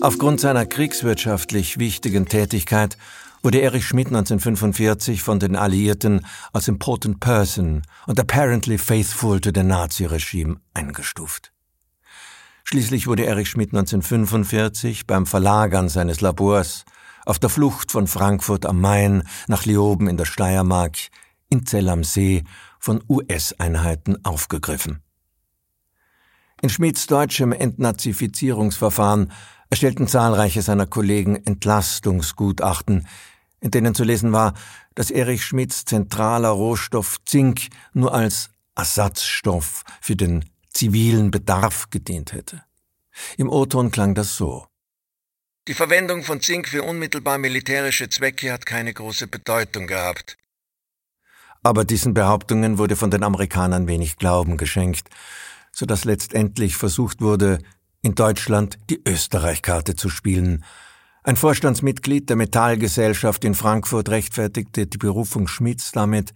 Aufgrund 0.00 0.38
seiner 0.38 0.64
kriegswirtschaftlich 0.64 1.78
wichtigen 1.78 2.26
Tätigkeit 2.26 2.96
wurde 3.42 3.60
Erich 3.60 3.84
Schmidt 3.84 4.06
1945 4.08 5.22
von 5.22 5.40
den 5.40 5.56
Alliierten 5.56 6.24
als 6.52 6.68
Important 6.68 7.18
Person 7.18 7.82
und 8.06 8.20
apparently 8.20 8.78
faithful 8.78 9.40
to 9.40 9.50
the 9.52 9.64
Nazi-Regime 9.64 10.60
eingestuft. 10.72 11.52
Schließlich 12.70 13.06
wurde 13.06 13.24
Erich 13.24 13.48
Schmidt 13.48 13.70
1945 13.70 15.06
beim 15.06 15.24
Verlagern 15.24 15.88
seines 15.88 16.20
Labors 16.20 16.84
auf 17.24 17.38
der 17.38 17.48
Flucht 17.48 17.90
von 17.90 18.06
Frankfurt 18.06 18.66
am 18.66 18.78
Main 18.78 19.22
nach 19.46 19.64
Leoben 19.64 20.06
in 20.06 20.18
der 20.18 20.26
Steiermark 20.26 20.98
in 21.48 21.64
Zell 21.64 21.88
am 21.88 22.04
See 22.04 22.44
von 22.78 23.02
US-Einheiten 23.08 24.22
aufgegriffen. 24.22 25.02
In 26.60 26.68
Schmidts 26.68 27.06
deutschem 27.06 27.52
Entnazifizierungsverfahren 27.52 29.32
erstellten 29.70 30.06
zahlreiche 30.06 30.60
seiner 30.60 30.84
Kollegen 30.84 31.36
Entlastungsgutachten, 31.36 33.06
in 33.60 33.70
denen 33.70 33.94
zu 33.94 34.04
lesen 34.04 34.32
war, 34.32 34.52
dass 34.94 35.10
Erich 35.10 35.42
Schmidts 35.42 35.86
zentraler 35.86 36.50
Rohstoff 36.50 37.16
Zink 37.24 37.68
nur 37.94 38.12
als 38.12 38.50
Ersatzstoff 38.74 39.84
für 40.02 40.16
den 40.16 40.44
zivilen 40.78 41.32
Bedarf 41.32 41.90
gedient 41.90 42.32
hätte. 42.32 42.62
Im 43.36 43.50
O-Ton 43.50 43.90
klang 43.90 44.14
das 44.14 44.36
so. 44.36 44.66
Die 45.66 45.74
Verwendung 45.74 46.22
von 46.22 46.40
Zink 46.40 46.68
für 46.68 46.84
unmittelbar 46.84 47.36
militärische 47.38 48.08
Zwecke 48.08 48.52
hat 48.52 48.64
keine 48.64 48.94
große 48.94 49.26
Bedeutung 49.26 49.88
gehabt. 49.88 50.36
Aber 51.64 51.84
diesen 51.84 52.14
Behauptungen 52.14 52.78
wurde 52.78 52.94
von 52.94 53.10
den 53.10 53.24
Amerikanern 53.24 53.88
wenig 53.88 54.16
Glauben 54.18 54.56
geschenkt, 54.56 55.08
so 55.72 55.84
dass 55.84 56.04
letztendlich 56.04 56.76
versucht 56.76 57.20
wurde, 57.20 57.58
in 58.00 58.14
Deutschland 58.14 58.78
die 58.88 59.02
Österreich-Karte 59.04 59.96
zu 59.96 60.08
spielen. 60.08 60.64
Ein 61.24 61.34
Vorstandsmitglied 61.34 62.28
der 62.28 62.36
Metallgesellschaft 62.36 63.44
in 63.44 63.56
Frankfurt 63.56 64.08
rechtfertigte 64.10 64.86
die 64.86 64.98
Berufung 64.98 65.48
Schmidts 65.48 65.90
damit, 65.90 66.34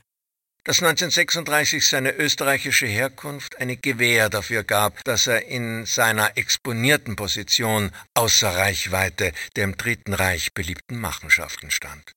dass 0.65 0.83
1936 0.83 1.87
seine 1.87 2.13
österreichische 2.13 2.87
Herkunft 2.87 3.59
eine 3.59 3.77
Gewähr 3.77 4.29
dafür 4.29 4.65
gab, 4.65 5.03
dass 5.05 5.27
er 5.27 5.47
in 5.47 5.87
seiner 5.87 6.37
exponierten 6.37 7.17
Position 7.17 7.91
außer 8.15 8.49
Reichweite 8.49 9.33
der 9.57 9.65
im 9.65 9.77
Dritten 9.77 10.15
Reich 10.15 10.55
beliebten 10.55 11.01
Machenschaften 11.01 11.71
stand. 11.71 12.13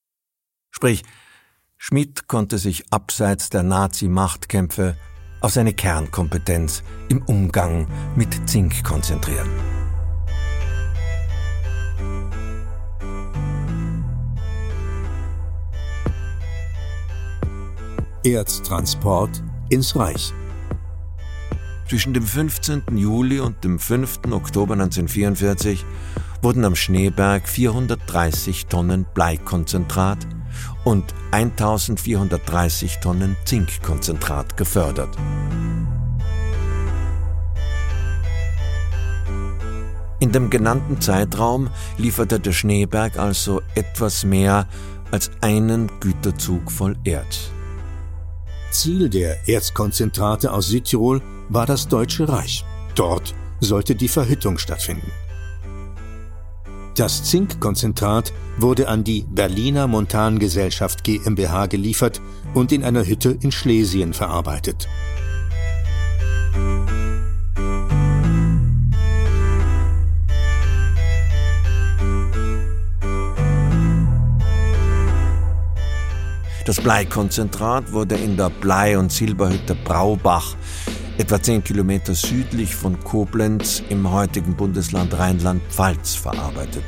Sprich, 0.72 1.04
Schmidt 1.78 2.28
konnte 2.28 2.58
sich 2.58 2.92
abseits 2.92 3.50
der 3.50 3.64
Nazi-Machtkämpfe 3.64 4.98
auf 5.42 5.52
seine 5.52 5.74
Kernkompetenz 5.74 6.84
im 7.10 7.22
Umgang 7.24 7.88
mit 8.16 8.50
Zink 8.50 8.84
konzentrieren. 8.84 9.75
Erztransport 18.26 19.44
ins 19.70 19.96
Reich. 19.96 20.34
Zwischen 21.88 22.14
dem 22.14 22.24
15. 22.24 22.84
Juli 22.96 23.40
und 23.40 23.64
dem 23.64 23.78
5. 23.78 24.22
Oktober 24.32 24.74
1944 24.74 25.86
wurden 26.42 26.66
am 26.66 26.76
Schneeberg 26.76 27.48
430 27.48 28.66
Tonnen 28.66 29.06
Bleikonzentrat 29.14 30.26
und 30.84 31.14
1430 31.32 33.00
Tonnen 33.00 33.38
Zinkkonzentrat 33.46 34.58
gefördert. 34.58 35.16
In 40.20 40.32
dem 40.32 40.50
genannten 40.50 41.02
Zeitraum 41.02 41.70
lieferte 41.98 42.40
der 42.40 42.54
Schneeberg 42.54 43.20
also 43.20 43.62
etwas 43.76 44.26
mehr 44.26 44.68
als 45.12 45.30
einen 45.42 45.92
Güterzug 46.00 46.72
voll 46.72 46.96
Erz. 47.04 47.52
Ziel 48.80 49.10
der 49.10 49.48
Erzkonzentrate 49.48 50.52
aus 50.52 50.68
Südtirol 50.68 51.22
war 51.50 51.66
das 51.66 51.88
Deutsche 51.88 52.28
Reich. 52.28 52.66
Dort 52.96 53.34
sollte 53.62 53.96
die 53.96 54.10
Verhüttung 54.10 54.58
stattfinden. 54.58 55.12
Das 56.96 57.24
Zinkkonzentrat 57.24 58.34
wurde 58.58 58.88
an 58.88 59.04
die 59.04 59.26
Berliner 59.30 59.88
Montangesellschaft 59.88 61.04
GmbH 61.04 61.68
geliefert 61.68 62.22
und 62.54 62.72
in 62.72 62.84
einer 62.84 63.06
Hütte 63.06 63.38
in 63.42 63.52
Schlesien 63.52 64.14
verarbeitet. 64.14 64.88
Das 76.65 76.82
Bleikonzentrat 76.82 77.91
wurde 77.91 78.15
in 78.15 78.38
der 78.38 78.49
Blei- 78.49 78.97
und 78.97 79.12
Silberhütte 79.12 79.75
Braubach 79.75 80.56
etwa 81.15 81.39
zehn 81.39 81.63
Kilometer 81.63 82.15
südlich 82.15 82.75
von 82.75 82.99
Koblenz 83.04 83.84
im 83.89 84.12
heutigen 84.12 84.56
Bundesland 84.56 85.15
Rheinland-Pfalz 85.15 86.15
verarbeitet. 86.15 86.84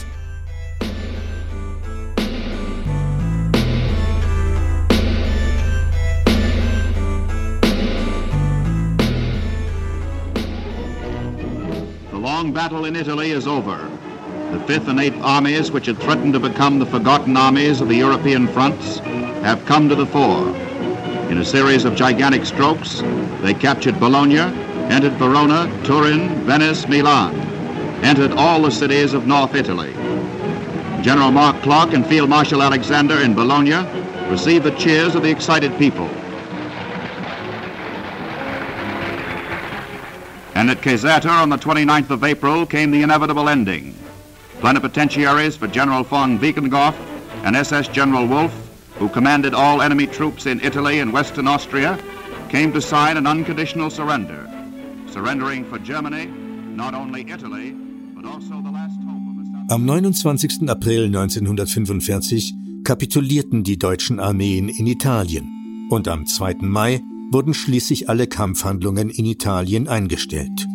Long 12.11 12.51
battle 12.51 12.87
in 12.87 12.95
Italy 12.95 13.31
is 13.31 13.45
over. 13.45 13.77
The 14.51 14.59
Fifth 14.65 14.87
and 14.89 14.99
Eighth 14.99 15.21
Armies, 15.21 15.71
which 15.71 15.87
had 15.87 15.99
threatened 15.99 16.33
to 16.33 16.39
become 16.39 16.79
the 16.79 16.89
forgotten 16.89 17.37
armies 17.37 17.79
of 17.79 17.89
the 17.89 17.95
European 17.95 18.47
fronts, 18.47 19.01
have 19.47 19.65
come 19.65 19.87
to 19.87 19.95
the 19.95 20.05
fore. 20.05 20.49
In 21.31 21.37
a 21.37 21.45
series 21.45 21.85
of 21.85 21.95
gigantic 21.95 22.45
strokes, 22.45 22.99
they 23.41 23.53
captured 23.53 23.97
Bologna, 23.97 24.39
entered 24.91 25.13
Verona, 25.13 25.71
Turin, 25.85 26.27
Venice, 26.43 26.85
Milan, 26.89 27.33
entered 28.03 28.33
all 28.33 28.61
the 28.61 28.69
cities 28.69 29.13
of 29.13 29.25
North 29.25 29.55
Italy. 29.55 29.93
General 31.01 31.31
Mark 31.31 31.61
Clark 31.61 31.93
and 31.93 32.05
Field 32.05 32.29
Marshal 32.29 32.61
Alexander 32.61 33.21
in 33.21 33.33
Bologna 33.33 33.87
received 34.29 34.65
the 34.65 34.71
cheers 34.71 35.15
of 35.15 35.23
the 35.23 35.31
excited 35.31 35.71
people. 35.77 36.07
And 40.55 40.69
at 40.69 40.81
Caserta 40.81 41.31
on 41.31 41.47
the 41.47 41.57
29th 41.57 42.09
of 42.09 42.25
April 42.25 42.65
came 42.65 42.91
the 42.91 43.01
inevitable 43.01 43.47
ending. 43.47 43.95
Plenipotentiaries 44.59 45.55
for 45.55 45.67
General 45.67 46.03
von 46.03 46.37
Wiegenghoff 46.37 46.95
and 47.45 47.55
SS 47.55 47.87
General 47.87 48.27
Wolf 48.27 48.66
who 48.99 49.09
commanded 49.09 49.53
all 49.53 49.81
enemy 49.81 50.07
troops 50.07 50.45
in 50.45 50.59
Italy 50.61 50.99
and 50.99 51.13
Western 51.13 51.47
Austria, 51.47 51.97
came 52.49 52.71
to 52.71 52.81
sign 52.81 53.17
an 53.17 53.27
unconditional 53.27 53.89
surrender, 53.89 54.47
surrendering 55.07 55.65
for 55.65 55.79
Germany 55.79 56.27
not 56.77 56.93
only 56.93 57.21
Italy, 57.21 57.75
but 58.15 58.25
also 58.25 58.61
the 58.61 58.71
last 58.71 58.99
hope 59.01 59.25
of 59.29 59.35
the 59.35 59.73
Am 59.73 59.85
29. 59.85 60.69
April 60.69 61.05
1945 61.05 62.53
kapitulierten 62.83 63.63
die 63.63 63.77
deutschen 63.77 64.19
Armeen 64.19 64.69
in 64.69 64.87
Italien 64.87 65.87
und 65.89 66.07
am 66.07 66.25
2. 66.25 66.57
Mai 66.61 67.01
wurden 67.31 67.53
schließlich 67.53 68.09
alle 68.09 68.27
Kampfhandlungen 68.27 69.09
in 69.09 69.25
Italien 69.25 69.87
eingestellt. 69.87 70.67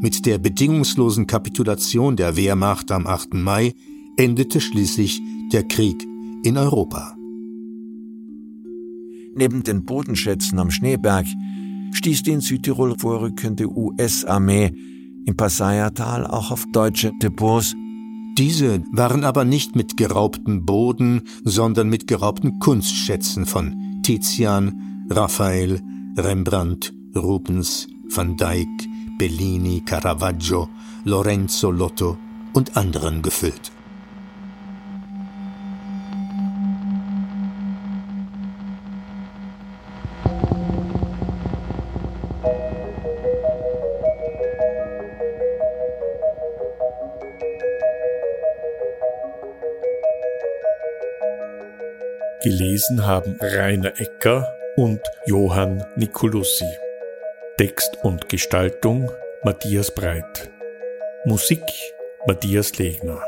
Mit 0.00 0.26
der 0.26 0.38
bedingungslosen 0.38 1.26
Kapitulation 1.26 2.16
der 2.16 2.36
Wehrmacht 2.36 2.90
am 2.90 3.06
8. 3.06 3.34
Mai 3.34 3.74
endete 4.18 4.60
schließlich 4.60 5.22
der 5.52 5.66
Krieg 5.66 6.06
in 6.42 6.58
Europa. 6.58 7.16
Neben 9.36 9.62
den 9.64 9.84
Bodenschätzen 9.84 10.58
am 10.58 10.70
Schneeberg 10.70 11.26
stieß 11.92 12.22
die 12.22 12.32
in 12.32 12.40
Südtirol 12.40 12.96
vorrückende 12.98 13.68
US-Armee 13.68 14.72
im 15.26 15.36
Passaiertal 15.36 16.26
auch 16.26 16.50
auf 16.50 16.64
deutsche 16.72 17.12
Depots. 17.22 17.74
Diese 18.36 18.82
waren 18.92 19.24
aber 19.24 19.44
nicht 19.44 19.76
mit 19.76 19.96
geraubten 19.96 20.64
Boden, 20.64 21.22
sondern 21.44 21.88
mit 21.88 22.06
geraubten 22.06 22.58
Kunstschätzen 22.58 23.46
von 23.46 24.02
Tizian, 24.02 25.06
Raphael, 25.08 25.80
Rembrandt, 26.16 26.92
Rubens, 27.16 27.86
Van 28.08 28.36
Dyck, 28.36 28.68
Bellini, 29.18 29.80
Caravaggio, 29.80 30.68
Lorenzo 31.04 31.70
Lotto 31.70 32.18
und 32.52 32.76
anderen 32.76 33.22
gefüllt. 33.22 33.72
Gelesen 52.44 53.06
haben 53.06 53.38
Rainer 53.40 53.98
Ecker 53.98 54.54
und 54.76 55.00
Johann 55.24 55.82
Nicolussi. 55.96 56.68
Text 57.56 57.96
und 58.02 58.28
Gestaltung 58.28 59.10
Matthias 59.44 59.94
Breit. 59.94 60.50
Musik 61.24 61.62
Matthias 62.26 62.76
Legner. 62.76 63.22